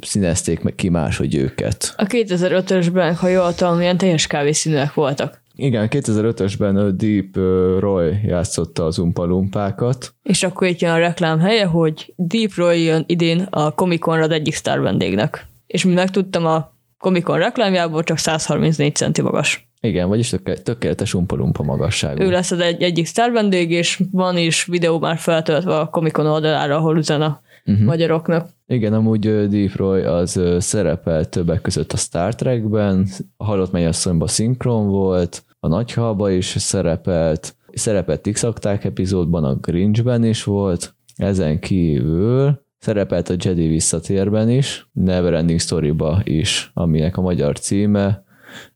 színezték 0.00 0.60
meg 0.60 0.74
ki 0.74 0.88
máshogy 0.88 1.34
őket. 1.34 1.94
A 1.96 2.04
2005-ösben, 2.04 3.16
ha 3.18 3.28
jól 3.28 3.54
tudom, 3.54 3.80
ilyen 3.80 3.96
teljes 3.96 4.26
kávészínűek 4.26 4.94
voltak. 4.94 5.42
Igen, 5.54 5.88
2005-ösben 5.90 6.76
ö, 6.76 6.90
Deep 6.90 7.36
Roy 7.80 8.12
játszotta 8.24 8.84
az 8.84 8.98
umpalumpákat. 8.98 10.14
És 10.22 10.42
akkor 10.42 10.66
itt 10.66 10.80
jön 10.80 10.90
a 10.90 10.98
reklám 10.98 11.40
helye, 11.40 11.64
hogy 11.64 12.14
Deep 12.16 12.50
Roy 12.56 12.82
jön 12.82 13.04
idén 13.06 13.40
a 13.50 13.70
Comic 13.70 14.00
Conra 14.00 14.22
az 14.22 14.30
egyik 14.30 14.54
sztár 14.54 14.80
vendégnek. 14.80 15.46
És 15.66 15.84
mi 15.84 15.92
megtudtam 15.92 16.46
a 16.46 16.76
Comic 16.98 17.24
Con 17.24 17.38
reklámjából 17.38 18.02
csak 18.02 18.18
134 18.18 18.94
centi 18.94 19.22
magas. 19.22 19.67
Igen, 19.80 20.08
vagyis 20.08 20.28
töké- 20.28 20.62
tökéletes 20.62 21.14
umpalumpa 21.14 21.62
magasságú. 21.62 22.22
Ő 22.22 22.30
lesz 22.30 22.50
az 22.50 22.60
egy, 22.60 22.82
egyik 22.82 23.06
sztár 23.06 23.32
vendég, 23.32 23.70
és 23.70 24.02
van 24.10 24.36
is 24.36 24.64
videó 24.64 24.98
már 24.98 25.18
feltöltve 25.18 25.78
a 25.78 25.88
Comic 25.88 26.12
Con 26.12 26.26
oldalára, 26.26 26.76
ahol 26.76 26.96
üzen 26.96 27.22
a 27.22 27.40
uh-huh. 27.66 27.84
magyaroknak. 27.84 28.48
Igen, 28.66 28.92
amúgy 28.92 29.48
Deep 29.48 29.76
Roy 29.76 30.02
az 30.02 30.36
ö, 30.36 30.56
szerepelt 30.60 31.28
többek 31.28 31.60
között 31.60 31.92
a 31.92 31.96
Star 31.96 32.34
Trekben, 32.34 33.06
a 33.36 33.44
Halott 33.44 33.72
Mennyasszonyban 33.72 34.28
szinkron 34.28 34.88
volt, 34.88 35.44
a 35.60 35.68
Nagyhalba 35.68 36.30
is 36.30 36.46
szerepelt, 36.46 37.56
szerepelt 37.72 38.28
x 38.32 38.46
epizódban, 38.62 39.44
a 39.44 39.54
Grinchben 39.54 40.24
is 40.24 40.44
volt, 40.44 40.94
ezen 41.16 41.58
kívül 41.60 42.66
szerepelt 42.78 43.28
a 43.28 43.34
Jedi 43.38 43.66
visszatérben 43.66 44.50
is, 44.50 44.88
Neverending 44.92 45.60
Story-ba 45.60 46.20
is, 46.24 46.70
aminek 46.74 47.16
a 47.16 47.20
magyar 47.20 47.58
címe 47.58 48.26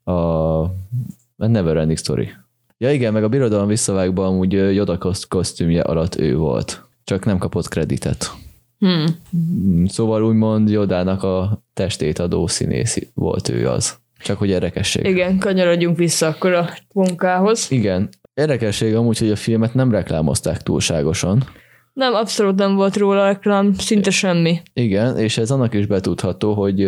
a 0.04 0.12
a 1.36 1.46
Neverending 1.46 1.98
Story. 1.98 2.28
Ja 2.78 2.92
igen, 2.92 3.12
meg 3.12 3.24
a 3.24 3.28
Birodalom 3.28 3.66
visszavágban 3.66 4.26
amúgy 4.26 4.52
Yoda 4.52 4.98
koszt- 4.98 5.28
kosztümje 5.28 5.80
alatt 5.82 6.16
ő 6.16 6.36
volt, 6.36 6.84
csak 7.04 7.24
nem 7.24 7.38
kapott 7.38 7.68
kreditet. 7.68 8.32
Hmm. 8.78 9.04
Mm, 9.36 9.84
Szóval 9.84 10.22
úgymond 10.24 10.70
Jodának 10.70 11.22
a 11.22 11.62
testét 11.74 12.18
adó 12.18 12.46
színész 12.46 12.98
volt 13.14 13.48
ő 13.48 13.68
az. 13.68 13.96
Csak 14.18 14.38
hogy 14.38 14.48
érdekesség. 14.48 15.04
Igen, 15.04 15.38
kanyarodjunk 15.38 15.96
vissza 15.96 16.26
akkor 16.26 16.52
a 16.52 16.68
munkához. 16.94 17.66
Igen. 17.70 18.08
Érdekesség 18.34 18.94
amúgy, 18.94 19.18
hogy 19.18 19.30
a 19.30 19.36
filmet 19.36 19.74
nem 19.74 19.90
reklámozták 19.90 20.62
túlságosan. 20.62 21.44
Nem, 21.92 22.14
abszolút 22.14 22.58
nem 22.58 22.74
volt 22.74 22.96
róla 22.96 23.24
reklám, 23.24 23.72
szinte 23.72 24.10
semmi. 24.10 24.60
Igen, 24.72 25.18
és 25.18 25.38
ez 25.38 25.50
annak 25.50 25.74
is 25.74 25.86
betudható, 25.86 26.54
hogy 26.54 26.84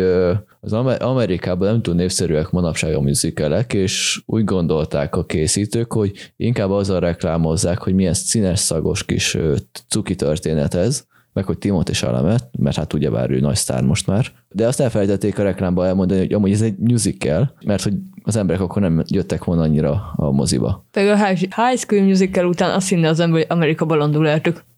az 0.61 0.73
Amer- 0.73 1.01
Amerikában 1.01 1.67
nem 1.67 1.81
túl 1.81 1.95
népszerűek 1.95 2.51
manapság 2.51 2.95
a 2.95 3.01
musicalek, 3.01 3.73
és 3.73 4.21
úgy 4.25 4.43
gondolták 4.43 5.15
a 5.15 5.25
készítők, 5.25 5.93
hogy 5.93 6.31
inkább 6.35 6.69
azzal 6.69 6.99
reklámozzák, 6.99 7.77
hogy 7.77 7.93
milyen 7.93 8.13
színes 8.13 8.59
szagos 8.59 9.05
kis 9.05 9.37
cuki 9.89 10.15
történet 10.15 10.73
ez, 10.73 11.05
meg 11.33 11.45
hogy 11.45 11.57
Timothy 11.57 11.91
Chalamet, 11.93 12.49
mert 12.59 12.75
hát 12.75 12.93
ugyebár 12.93 13.31
ő 13.31 13.39
nagy 13.39 13.55
sztár 13.55 13.83
most 13.83 14.07
már. 14.07 14.25
De 14.49 14.67
azt 14.67 14.79
elfelejtették 14.79 15.39
a 15.39 15.43
reklámba 15.43 15.85
elmondani, 15.85 16.19
hogy 16.19 16.33
amúgy 16.33 16.51
ez 16.51 16.61
egy 16.61 16.77
musical, 16.77 17.53
mert 17.65 17.83
hogy 17.83 17.93
az 18.23 18.35
emberek 18.35 18.61
akkor 18.61 18.81
nem 18.81 19.03
jöttek 19.07 19.43
volna 19.43 19.61
annyira 19.61 20.13
a 20.15 20.31
moziba. 20.31 20.85
Pedig 20.91 21.09
a 21.09 21.25
High 21.27 21.77
School 21.77 22.01
Musical 22.01 22.45
után 22.45 22.71
azt 22.71 22.89
hinne 22.89 23.07
az 23.07 23.19
ember, 23.19 23.39
hogy 23.39 23.57
Amerika 23.57 23.85
bolondul 23.85 24.27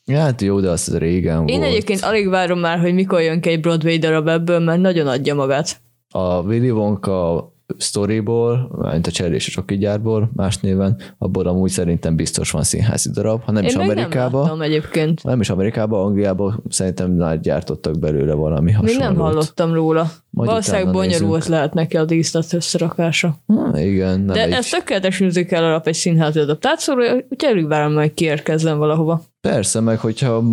eltük. 0.08 0.26
Hát 0.26 0.42
jó, 0.42 0.60
de 0.60 0.70
az 0.70 0.98
régen 0.98 1.48
Én 1.48 1.60
volt. 1.60 1.72
egyébként 1.72 2.02
alig 2.02 2.30
várom 2.30 2.60
már, 2.60 2.80
hogy 2.80 2.94
mikor 2.94 3.22
jön 3.22 3.42
ki 3.42 3.50
egy 3.50 3.60
Broadway 3.60 3.98
darab 3.98 4.28
ebből, 4.28 4.60
mert 4.60 4.82
nagyon 4.82 5.08
adja 5.08 5.36
magát. 5.36 5.78
A 6.10 6.42
Willy 6.42 6.70
Wonka 6.70 7.52
storyból, 7.78 8.70
mint 8.92 9.08
a 9.08 9.12
Cserés 9.12 9.48
és 9.48 9.78
gyárból, 9.80 10.30
más 10.36 10.58
néven, 10.58 10.98
abból 11.18 11.48
amúgy 11.48 11.70
szerintem 11.70 12.16
biztos 12.16 12.52
van 12.52 12.64
színházi 12.64 13.10
darab, 13.12 13.44
ha 13.44 13.52
nem 13.52 13.64
Én 13.64 13.70
is 13.70 13.76
még 13.76 13.88
nem 13.88 14.62
egyébként. 14.62 15.24
nem 15.24 15.40
is 15.40 15.50
Amerikába, 15.50 16.04
Angliába 16.04 16.60
szerintem 16.70 17.12
már 17.12 17.40
gyártottak 17.40 18.00
belőle 18.00 18.34
valami 18.34 18.66
Még 18.66 18.76
hasonlót. 18.76 19.04
nem 19.04 19.16
hallottam 19.16 19.74
róla. 19.74 20.12
Majd 20.30 20.50
Valószínűleg 20.50 20.92
bonyolult 20.92 21.22
nézzünk. 21.22 21.46
lehet 21.46 21.74
neki 21.74 21.98
a 21.98 22.06
díszlet 22.06 22.54
összerakása. 22.54 23.36
Ha, 23.48 23.80
igen, 23.80 24.20
nem 24.20 24.36
De 24.36 24.44
egy... 24.44 24.52
ez 24.52 24.70
tökéletes 24.70 25.20
musical 25.20 25.64
alap 25.64 25.88
egy 25.88 25.94
színházi 25.94 26.40
adaptációra, 26.40 27.14
úgyhogy 27.14 27.44
elég 27.52 27.68
várom 27.68 27.94
majd 27.94 28.14
kiérkezzen 28.14 28.78
valahova. 28.78 29.22
Persze, 29.48 29.80
meg 29.80 30.00
hogyha 30.00 30.44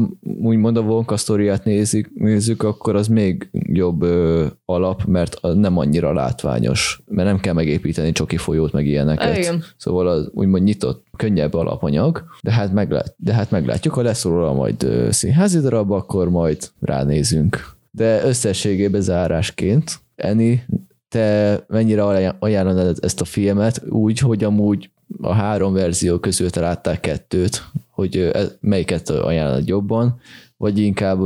úgymond 0.41 0.77
a 0.77 0.81
Wonka 0.81 1.17
sztoriát 1.17 1.65
nézik, 1.65 2.11
nézzük, 2.15 2.63
akkor 2.63 2.97
az 2.97 3.09
még 3.09 3.49
jobb 3.53 4.03
ö, 4.03 4.47
alap, 4.65 5.05
mert 5.05 5.41
nem 5.55 5.79
annyira 5.79 6.13
látványos, 6.13 7.03
mert 7.07 7.29
nem 7.29 7.41
kell 7.41 7.55
megépíteni 7.55 8.13
csoki 8.13 8.37
folyót, 8.37 8.73
meg 8.73 8.87
ilyeneket. 8.87 9.37
Igen. 9.37 9.65
Szóval 9.77 10.09
az 10.09 10.31
úgymond 10.33 10.63
nyitott, 10.63 11.05
könnyebb 11.17 11.55
alapanyag, 11.55 12.25
de 12.43 12.53
hát, 12.53 12.73
meglát, 12.73 13.15
de 13.19 13.33
hát 13.33 13.51
meglátjuk, 13.51 13.95
ha 13.95 14.03
lesz 14.03 14.25
róla 14.25 14.53
majd 14.53 14.83
ö, 14.83 15.11
színházi 15.11 15.61
darab, 15.61 15.91
akkor 15.91 16.29
majd 16.31 16.71
ránézünk. 16.81 17.73
De 17.91 18.25
összességében 18.25 19.01
zárásként, 19.01 20.03
Eni, 20.17 20.65
te 21.09 21.65
mennyire 21.69 22.05
ajánl- 22.05 22.37
ajánlanád 22.39 22.97
ezt 23.01 23.21
a 23.21 23.25
filmet 23.25 23.83
úgy, 23.89 24.19
hogy 24.19 24.45
amúgy 24.45 24.91
a 25.23 25.33
három 25.33 25.73
verzió 25.73 26.19
közül 26.19 26.51
te 26.51 26.61
láttál 26.61 27.01
kettőt, 27.01 27.65
hogy 27.91 28.31
melyiket 28.61 29.11
ajánlod 29.11 29.69
jobban, 29.69 30.21
vagy 30.57 30.79
inkább 30.79 31.19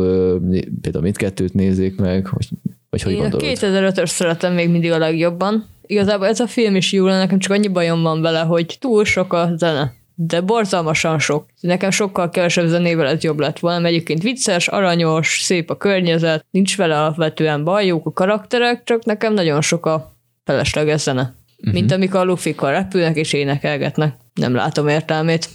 például 0.80 1.02
mindkettőt 1.02 1.54
nézzék 1.54 1.96
meg, 1.96 2.28
vagy, 2.32 2.48
vagy 2.90 3.02
hogy 3.02 3.12
Én 3.12 3.18
gondolod? 3.18 3.46
2005-ös 3.48 4.06
szeretem 4.06 4.54
még 4.54 4.68
mindig 4.70 4.92
a 4.92 4.98
legjobban. 4.98 5.66
Igazából 5.86 6.26
ez 6.26 6.40
a 6.40 6.46
film 6.46 6.76
is 6.76 6.92
jó, 6.92 7.06
nekem 7.06 7.38
csak 7.38 7.52
annyi 7.52 7.68
bajom 7.68 8.02
van 8.02 8.20
vele, 8.20 8.40
hogy 8.40 8.76
túl 8.80 9.04
sok 9.04 9.32
a 9.32 9.50
zene. 9.56 9.94
de 10.14 10.40
borzalmasan 10.40 11.18
sok. 11.18 11.46
Nekem 11.60 11.90
sokkal 11.90 12.30
kevesebb 12.30 12.66
zenével 12.66 13.06
ez 13.06 13.22
jobb 13.22 13.38
lett 13.38 13.58
volna, 13.58 13.78
mert 13.78 13.94
egyébként 13.94 14.22
vicces, 14.22 14.68
aranyos, 14.68 15.40
szép 15.42 15.70
a 15.70 15.76
környezet, 15.76 16.44
nincs 16.50 16.76
vele 16.76 17.00
alapvetően 17.00 17.64
baj, 17.64 17.86
jók 17.86 18.06
a 18.06 18.12
karakterek, 18.12 18.84
csak 18.84 19.04
nekem 19.04 19.34
nagyon 19.34 19.60
sok 19.60 19.86
a 19.86 20.12
felesleges 20.44 21.00
zene. 21.00 21.34
Uh-huh. 21.58 21.72
Mint 21.72 21.92
amikor 21.92 22.20
a 22.20 22.24
lufikkal 22.24 22.70
repülnek 22.70 23.16
és 23.16 23.32
énekelgetnek. 23.32 24.16
Nem 24.34 24.54
látom 24.54 24.88
értelmét. 24.88 25.48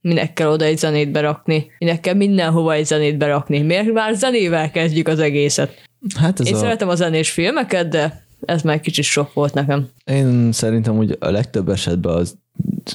Minek 0.00 0.32
kell 0.32 0.48
oda 0.48 0.64
egy 0.64 0.78
zenét 0.78 1.12
berakni? 1.12 1.70
Minek 1.78 2.00
kell 2.00 2.14
mindenhova 2.14 2.72
egy 2.72 2.86
zenét 2.86 3.18
berakni? 3.18 3.60
Miért 3.60 3.92
már 3.92 4.14
zenével 4.14 4.70
kezdjük 4.70 5.08
az 5.08 5.18
egészet? 5.18 5.82
Hát 6.16 6.40
ez 6.40 6.46
Én 6.46 6.54
a... 6.54 6.58
szeretem 6.58 6.88
a 6.88 6.94
zenés 6.94 7.30
filmeket, 7.30 7.88
de 7.88 8.26
ez 8.40 8.62
már 8.62 8.80
kicsit 8.80 9.04
sok 9.04 9.32
volt 9.32 9.54
nekem. 9.54 9.88
Én 10.04 10.52
szerintem 10.52 10.96
hogy 10.96 11.16
a 11.20 11.30
legtöbb 11.30 11.68
esetben 11.68 12.14
az 12.14 12.36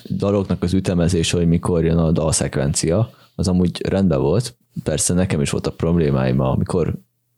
daloknak 0.10 0.63
az 0.63 0.73
ütemezése, 0.73 1.38
hogy 1.38 1.47
mikor 1.47 1.84
jön 1.84 1.97
a 1.97 2.12
dalszekvencia, 2.12 3.10
az 3.36 3.47
amúgy 3.47 3.82
rendben 3.88 4.21
volt. 4.21 4.56
Persze 4.84 5.13
nekem 5.13 5.41
is 5.41 5.49
volt 5.49 5.67
a 5.67 5.71
problémáim, 5.71 6.39
amikor 6.39 6.93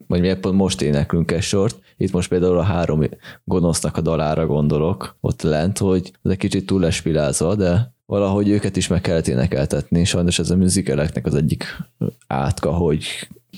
vagy 0.07 0.21
mi 0.21 0.33
pont 0.33 0.55
most 0.55 0.81
éneklünk 0.81 1.31
egy 1.31 1.41
sort, 1.41 1.79
itt 1.97 2.11
most 2.11 2.29
például 2.29 2.57
a 2.57 2.63
három 2.63 3.03
gonosznak 3.43 3.97
a 3.97 4.01
dalára 4.01 4.45
gondolok 4.45 5.17
ott 5.19 5.41
lent, 5.41 5.77
hogy 5.77 6.11
ez 6.23 6.31
egy 6.31 6.37
kicsit 6.37 6.65
túl 6.65 6.79
lespilázva, 6.79 7.55
de 7.55 7.93
valahogy 8.05 8.49
őket 8.49 8.77
is 8.77 8.87
meg 8.87 9.01
kellett 9.01 9.27
énekeltetni, 9.27 10.03
sajnos 10.03 10.39
ez 10.39 10.49
a 10.49 10.55
műzikeleknek 10.55 11.25
az 11.25 11.35
egyik 11.35 11.63
átka, 12.27 12.71
hogy 12.71 13.05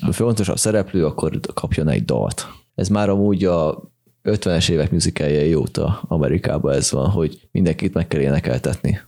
a 0.02 0.12
fontosabb 0.12 0.58
szereplő, 0.58 1.06
akkor 1.06 1.40
kapjon 1.54 1.88
egy 1.88 2.06
dalt. 2.06 2.48
Ez 2.76 2.88
már 2.88 3.10
amúgy 3.10 3.46
a 3.46 3.92
50-es 4.24 4.70
évek 4.70 4.92
műzikeljei 4.92 5.56
óta 5.56 6.02
Amerikában 6.08 6.74
ez 6.74 6.92
van, 6.92 7.10
hogy 7.10 7.48
mindenkit 7.52 7.94
meg 7.94 8.08
kell 8.08 8.22
énekeltetni. 8.22 9.00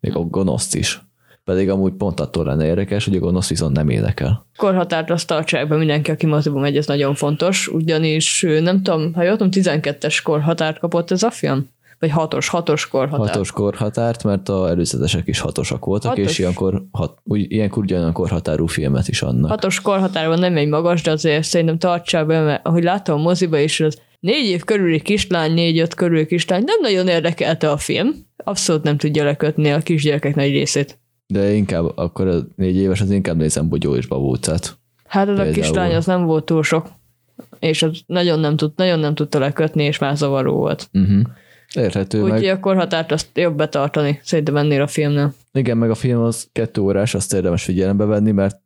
Még 0.00 0.16
a 0.16 0.20
gonoszt 0.20 0.74
is. 0.74 1.05
Pedig 1.46 1.70
amúgy 1.70 1.92
pont 1.92 2.20
attól 2.20 2.44
lenne 2.44 2.66
érdekes, 2.66 3.04
hogy 3.04 3.16
a 3.16 3.18
gonosz 3.18 3.48
viszont 3.48 3.76
nem 3.76 3.88
énekel. 3.88 4.46
Korhatárt 4.56 5.10
azt 5.10 5.26
tartsák 5.26 5.68
be 5.68 5.76
mindenki, 5.76 6.10
aki 6.10 6.26
moziba 6.26 6.60
megy, 6.60 6.76
ez 6.76 6.86
nagyon 6.86 7.14
fontos, 7.14 7.68
ugyanis 7.68 8.46
nem 8.60 8.82
tudom, 8.82 9.14
ha 9.14 9.22
jól 9.22 9.36
tudom, 9.36 9.80
12-es 9.80 10.20
korhatárt 10.22 10.78
kapott 10.78 11.10
ez 11.10 11.22
a 11.22 11.30
film? 11.30 11.68
Vagy 11.98 12.10
hatos, 12.10 12.48
hatos 12.48 12.88
korhatár. 12.88 13.26
Hatos 13.26 13.52
korhatárt, 13.52 14.24
mert 14.24 14.48
a 14.48 14.68
előzetesek 14.68 15.26
is 15.26 15.40
hatosak 15.40 15.84
voltak, 15.84 16.10
Hatos? 16.10 16.30
és 16.30 16.38
ilyenkor, 16.38 16.82
hat, 16.92 17.18
úgy, 17.24 17.52
ilyenkor 17.52 17.82
ugyanolyan 17.82 18.12
korhatárú 18.12 18.66
filmet 18.66 19.08
is 19.08 19.22
annak. 19.22 19.50
Hatos 19.50 19.80
korhatárban 19.80 20.38
nem 20.38 20.56
egy 20.56 20.68
magas, 20.68 21.02
de 21.02 21.10
azért 21.10 21.44
szerintem 21.44 21.78
tartsák 21.78 22.26
be, 22.26 22.40
mert 22.40 22.66
ahogy 22.66 22.82
látom 22.82 23.18
a 23.18 23.22
moziba 23.22 23.58
is, 23.58 23.80
az 23.80 23.98
négy 24.20 24.46
év 24.46 24.64
körüli 24.64 25.00
kislány, 25.00 25.52
négy-öt 25.52 25.94
körüli 25.94 26.26
kislány, 26.26 26.62
nem 26.64 26.80
nagyon 26.80 27.08
érdekelte 27.08 27.70
a 27.70 27.76
film. 27.76 28.14
Abszolút 28.36 28.82
nem 28.82 28.96
tudja 28.96 29.24
lekötni 29.24 29.70
a 29.70 29.78
kisgyerekek 29.78 30.34
nagy 30.34 30.50
részét. 30.50 30.98
De 31.26 31.52
inkább 31.52 31.92
akkor 31.94 32.26
a 32.26 32.40
négy 32.56 32.76
éves, 32.76 33.00
az 33.00 33.10
inkább 33.10 33.36
nézem 33.36 33.68
Bogyó 33.68 33.96
és 33.96 34.06
Babócát. 34.06 34.78
Hát 35.06 35.28
az 35.28 35.38
a 35.38 35.50
kislány 35.50 35.94
az 35.94 36.06
nem 36.06 36.24
volt 36.24 36.44
túl 36.44 36.62
sok, 36.62 36.88
és 37.58 37.82
az 37.82 38.00
nagyon 38.06 38.40
nem, 38.40 38.56
tud, 38.56 38.72
nagyon 38.76 38.98
nem 38.98 39.14
tudta 39.14 39.38
lekötni, 39.38 39.84
és 39.84 39.98
már 39.98 40.16
zavaró 40.16 40.54
volt. 40.54 40.88
Uh-huh. 40.92 41.22
Érthető 41.74 42.22
meg. 42.22 42.32
Úgyhogy 42.32 42.48
a 42.48 42.60
korhatárt 42.60 43.12
azt 43.12 43.28
jobb 43.34 43.56
betartani, 43.56 44.20
szerintem 44.22 44.56
ennél 44.56 44.82
a 44.82 44.86
filmnél. 44.86 45.34
Igen, 45.52 45.76
meg 45.76 45.90
a 45.90 45.94
film 45.94 46.20
az 46.20 46.48
kettő 46.52 46.80
órás, 46.80 47.14
azt 47.14 47.34
érdemes 47.34 47.64
figyelembe 47.64 48.04
venni, 48.04 48.30
mert 48.30 48.60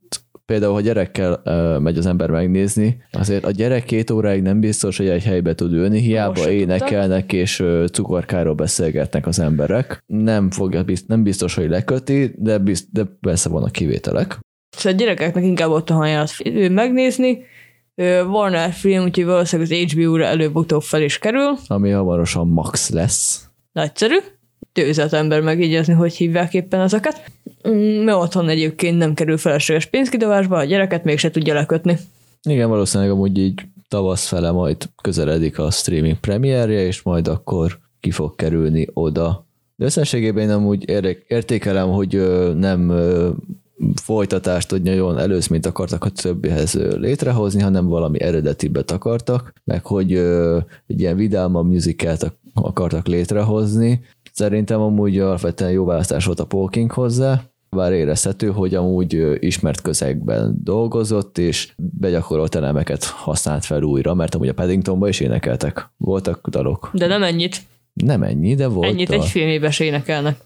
például, 0.50 0.72
ha 0.72 0.80
gyerekkel 0.80 1.42
uh, 1.44 1.78
megy 1.78 1.98
az 1.98 2.06
ember 2.06 2.30
megnézni, 2.30 3.02
azért 3.12 3.44
a 3.44 3.50
gyerek 3.50 3.84
két 3.84 4.10
óráig 4.10 4.42
nem 4.42 4.60
biztos, 4.60 4.96
hogy 4.96 5.08
egy 5.08 5.22
helybe 5.22 5.54
tud 5.54 5.72
ülni, 5.72 5.94
Most 5.94 6.04
hiába 6.04 6.34
se 6.34 6.52
énekelnek 6.52 7.32
és 7.32 7.60
uh, 7.60 7.86
cukorkáról 7.86 8.54
beszélgetnek 8.54 9.26
az 9.26 9.38
emberek. 9.38 10.02
Nem, 10.06 10.50
fogja, 10.50 10.82
bizt, 10.82 11.08
nem 11.08 11.22
biztos, 11.22 11.54
hogy 11.54 11.68
leköti, 11.68 12.30
de, 12.36 12.58
bizt, 12.58 12.86
de 12.92 13.04
persze 13.20 13.48
vannak 13.48 13.72
kivételek. 13.72 14.38
Szóval 14.76 14.92
a 14.92 14.96
gyerekeknek 14.96 15.44
inkább 15.44 15.70
ott 15.70 15.90
a 15.90 15.94
haját 15.94 16.30
megnézni. 16.70 17.38
Warner 18.30 18.72
film, 18.72 19.04
úgyhogy 19.04 19.24
valószínűleg 19.24 19.72
az 19.72 19.92
HBO-ra 19.92 20.24
előbb-utóbb 20.24 20.82
fel 20.82 21.02
is 21.02 21.18
kerül. 21.18 21.56
ami 21.66 21.90
hamarosan 21.90 22.48
max 22.48 22.90
lesz. 22.90 23.48
Nagyszerű. 23.72 24.16
Tőzet 24.84 25.12
ember 25.12 25.40
megígyezni, 25.40 25.92
hogy 25.92 26.14
hívják 26.14 26.54
éppen 26.54 26.80
ezeket. 26.80 27.22
Mm, 27.68 28.04
Mert 28.04 28.18
otthon 28.18 28.48
egyébként 28.48 28.98
nem 28.98 29.14
kerül 29.14 29.36
felesleges 29.36 29.86
pénzkidobásba, 29.86 30.56
a 30.56 30.64
gyereket 30.64 31.04
mégse 31.04 31.30
tudja 31.30 31.54
lekötni. 31.54 31.98
Igen, 32.48 32.68
valószínűleg 32.68 33.12
amúgy 33.12 33.38
így 33.38 33.60
tavasz 33.88 34.26
fele 34.26 34.50
majd 34.50 34.76
közeledik 35.02 35.58
a 35.58 35.70
streaming 35.70 36.16
premierje, 36.16 36.86
és 36.86 37.02
majd 37.02 37.28
akkor 37.28 37.78
ki 38.00 38.10
fog 38.10 38.34
kerülni 38.36 38.88
oda. 38.92 39.46
De 39.76 39.84
összességében 39.84 40.42
én 40.42 40.50
amúgy 40.50 40.88
értékelem, 41.28 41.88
hogy 41.88 42.22
nem 42.56 42.92
folytatást, 43.94 44.70
hogy 44.70 44.82
nagyon 44.82 45.18
előzményt 45.18 45.66
akartak 45.66 46.04
a 46.04 46.08
többihez 46.10 46.74
létrehozni, 46.98 47.62
hanem 47.62 47.86
valami 47.86 48.20
eredetibet 48.20 48.90
akartak, 48.90 49.52
meg 49.64 49.84
hogy 49.84 50.12
egy 50.86 51.00
ilyen 51.00 51.16
vidámabb 51.16 51.66
musicalt 51.70 52.22
ak- 52.22 52.38
akartak 52.54 53.06
létrehozni. 53.06 54.00
Szerintem 54.40 54.80
amúgy 54.80 55.18
alapvetően 55.18 55.70
jó 55.70 55.84
választás 55.84 56.24
volt 56.24 56.40
a 56.40 56.44
Polking 56.44 56.90
hozzá, 56.90 57.42
bár 57.70 57.92
érezhető, 57.92 58.50
hogy 58.50 58.74
amúgy 58.74 59.36
ismert 59.38 59.80
közegben 59.80 60.54
dolgozott, 60.62 61.38
és 61.38 61.72
begyakorolt 61.76 62.54
elemeket 62.54 63.04
használt 63.04 63.64
fel 63.64 63.82
újra, 63.82 64.14
mert 64.14 64.34
amúgy 64.34 64.48
a 64.48 64.54
Paddingtonban 64.54 65.08
is 65.08 65.20
énekeltek. 65.20 65.90
Voltak 65.96 66.48
dalok. 66.48 66.90
De 66.92 67.06
nem 67.06 67.22
ennyit. 67.22 67.56
Nem 67.92 68.22
ennyi, 68.22 68.54
de 68.54 68.66
volt. 68.66 68.88
Ennyit 68.88 69.10
egy 69.10 69.24
filmébe 69.24 69.70
se 69.70 69.84
énekelnek. 69.84 70.36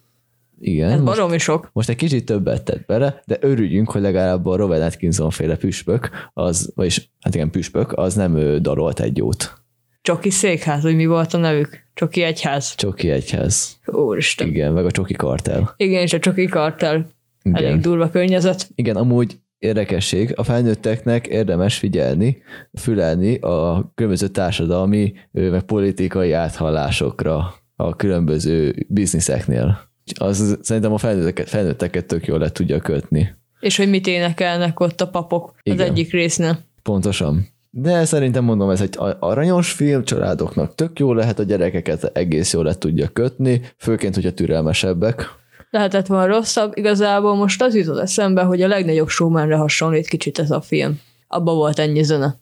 Igen, 0.61 0.91
Ez 0.91 1.01
most, 1.01 1.17
baromi 1.17 1.39
sok. 1.39 1.71
most 1.73 1.89
egy 1.89 1.97
kicsit 1.97 2.25
többet 2.25 2.65
tett 2.65 2.87
bele, 2.87 3.23
de 3.27 3.37
örüljünk, 3.41 3.91
hogy 3.91 4.03
legalább 4.03 4.47
a 4.47 4.57
Robert 4.57 4.83
Atkinson 4.83 5.31
féle 5.31 5.57
püspök, 5.57 6.11
az, 6.33 6.73
vagyis 6.75 7.11
hát 7.21 7.35
igen, 7.35 7.51
püspök, 7.51 7.93
az 7.93 8.15
nem 8.15 8.37
ő 8.37 8.59
darolt 8.59 9.01
egy 9.01 9.17
jót. 9.17 9.63
Csoki 10.03 10.31
székház, 10.31 10.83
hogy 10.83 10.97
mi 10.97 11.07
volt 11.07 11.35
a 11.35 11.39
nevük? 11.39 11.84
Csoki 11.95 12.23
egyház. 12.23 12.75
Csoki 12.75 13.11
egyház. 13.11 13.79
Úristen. 13.87 14.47
Igen, 14.47 14.73
meg 14.73 14.85
a 14.85 14.91
Csoki 14.91 15.15
kartel. 15.15 15.75
Igen, 15.77 16.03
és 16.03 16.13
a 16.13 16.19
Csoki 16.19 16.47
kartel. 16.47 17.07
Igen. 17.43 17.65
Elég 17.65 17.81
durva 17.81 18.11
környezet. 18.11 18.71
Igen, 18.75 18.97
amúgy 18.97 19.39
érdekesség, 19.59 20.33
a 20.37 20.43
felnőtteknek 20.43 21.27
érdemes 21.27 21.79
figyelni, 21.79 22.43
fülelni 22.81 23.35
a 23.35 23.93
különböző 23.95 24.29
társadalmi, 24.29 25.13
meg 25.31 25.63
politikai 25.63 26.33
áthallásokra 26.33 27.55
a 27.77 27.97
különböző 27.97 28.87
bizniszeknél. 28.89 29.81
Az 30.15 30.59
szerintem 30.63 30.93
a 30.93 30.99
felnőtteket, 30.99 31.49
felnőtteket 31.49 32.07
tök 32.07 32.27
jól 32.27 32.39
le 32.39 32.51
tudja 32.51 32.79
kötni. 32.79 33.35
És 33.61 33.77
hogy 33.77 33.89
mit 33.89 34.07
énekelnek 34.07 34.81
ott 34.81 35.01
a 35.01 35.09
papok 35.09 35.55
Igen. 35.63 35.79
az 35.79 35.85
egyik 35.85 36.13
résznél. 36.13 36.59
Pontosan. 36.83 37.54
De 37.77 38.05
szerintem 38.05 38.45
mondom, 38.45 38.71
ez 38.71 38.81
egy 38.81 38.99
aranyos 39.19 39.73
film, 39.73 40.05
családoknak 40.05 40.75
tök 40.75 40.99
jó 40.99 41.13
lehet, 41.13 41.39
a 41.39 41.43
gyerekeket 41.43 42.05
egész 42.05 42.53
jól 42.53 42.65
le 42.65 42.75
tudja 42.75 43.09
kötni, 43.09 43.61
főként, 43.77 44.15
hogyha 44.15 44.33
türelmesebbek. 44.33 45.29
Lehetett 45.71 46.07
volna 46.07 46.27
rosszabb, 46.27 46.73
igazából 46.77 47.35
most 47.35 47.63
az 47.63 47.75
jutott 47.75 47.99
eszembe, 47.99 48.43
hogy 48.43 48.63
a 48.63 48.69
legnagyobb 48.69 49.09
showmanre 49.09 49.57
hasonlít 49.57 50.09
kicsit 50.09 50.39
ez 50.39 50.51
a 50.51 50.61
film. 50.61 51.01
Abba 51.27 51.55
volt 51.55 51.79
ennyi 51.79 52.03
zene. 52.03 52.41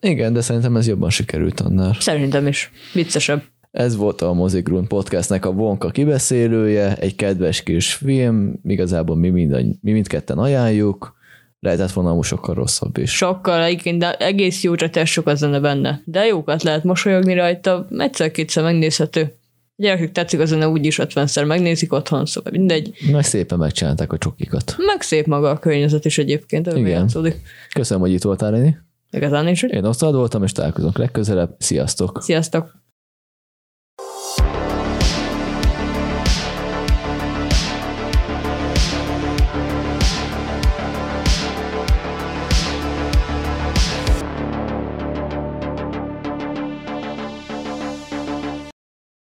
Igen, 0.00 0.32
de 0.32 0.40
szerintem 0.40 0.76
ez 0.76 0.86
jobban 0.86 1.10
sikerült 1.10 1.60
annál. 1.60 1.96
Szerintem 1.98 2.46
is. 2.46 2.70
Viccesebb. 2.92 3.42
Ez 3.70 3.96
volt 3.96 4.20
a 4.20 4.32
Mozigrun 4.32 4.86
podcastnek 4.86 5.44
a 5.44 5.52
Vonka 5.52 5.90
kibeszélője, 5.90 6.96
egy 6.96 7.16
kedves 7.16 7.62
kis 7.62 7.94
film, 7.94 8.60
igazából 8.64 9.16
mi, 9.16 9.28
minden, 9.28 9.78
mi 9.80 9.92
mindketten 9.92 10.38
ajánljuk, 10.38 11.14
lehetett 11.64 11.92
volna 11.92 12.10
amúgy 12.10 12.24
sokkal 12.24 12.54
rosszabb 12.54 12.98
is. 12.98 13.10
Sokkal 13.10 13.62
egyébként, 13.62 13.98
de 13.98 14.16
egész 14.16 14.62
jó 14.62 14.74
csates 14.74 15.10
sok 15.10 15.26
a 15.26 15.34
zene 15.34 15.60
benne. 15.60 16.02
De 16.04 16.26
jókat 16.26 16.62
lehet 16.62 16.84
mosolyogni 16.84 17.34
rajta, 17.34 17.86
egyszer-kétszer 17.98 18.62
megnézhető. 18.62 19.34
A 19.76 19.82
gyerekek 19.82 20.12
tetszik 20.12 20.40
a 20.40 20.44
zene, 20.44 20.68
úgyis 20.68 20.98
50-szer 21.02 21.46
megnézik 21.46 21.92
otthon, 21.92 22.26
szóval 22.26 22.52
mindegy. 22.52 22.94
Nagy 23.10 23.24
szépen 23.24 23.58
megcsinálták 23.58 24.12
a 24.12 24.18
csokikat. 24.18 24.74
Meg 24.78 25.00
szép 25.00 25.26
maga 25.26 25.50
a 25.50 25.58
környezet 25.58 26.04
is 26.04 26.18
egyébként, 26.18 26.66
Igen. 26.66 26.86
Játszódik. 26.86 27.36
Köszönöm, 27.74 28.02
hogy 28.02 28.12
itt 28.12 28.22
voltál, 28.22 28.52
Léni. 28.52 28.76
Igazán 29.10 29.48
is, 29.48 29.62
Én 29.62 29.84
Osztald 29.84 30.14
voltam, 30.14 30.42
és 30.42 30.52
találkozunk 30.52 30.98
legközelebb. 30.98 31.54
Sziasztok! 31.58 32.18
sziasztok! 32.22 32.83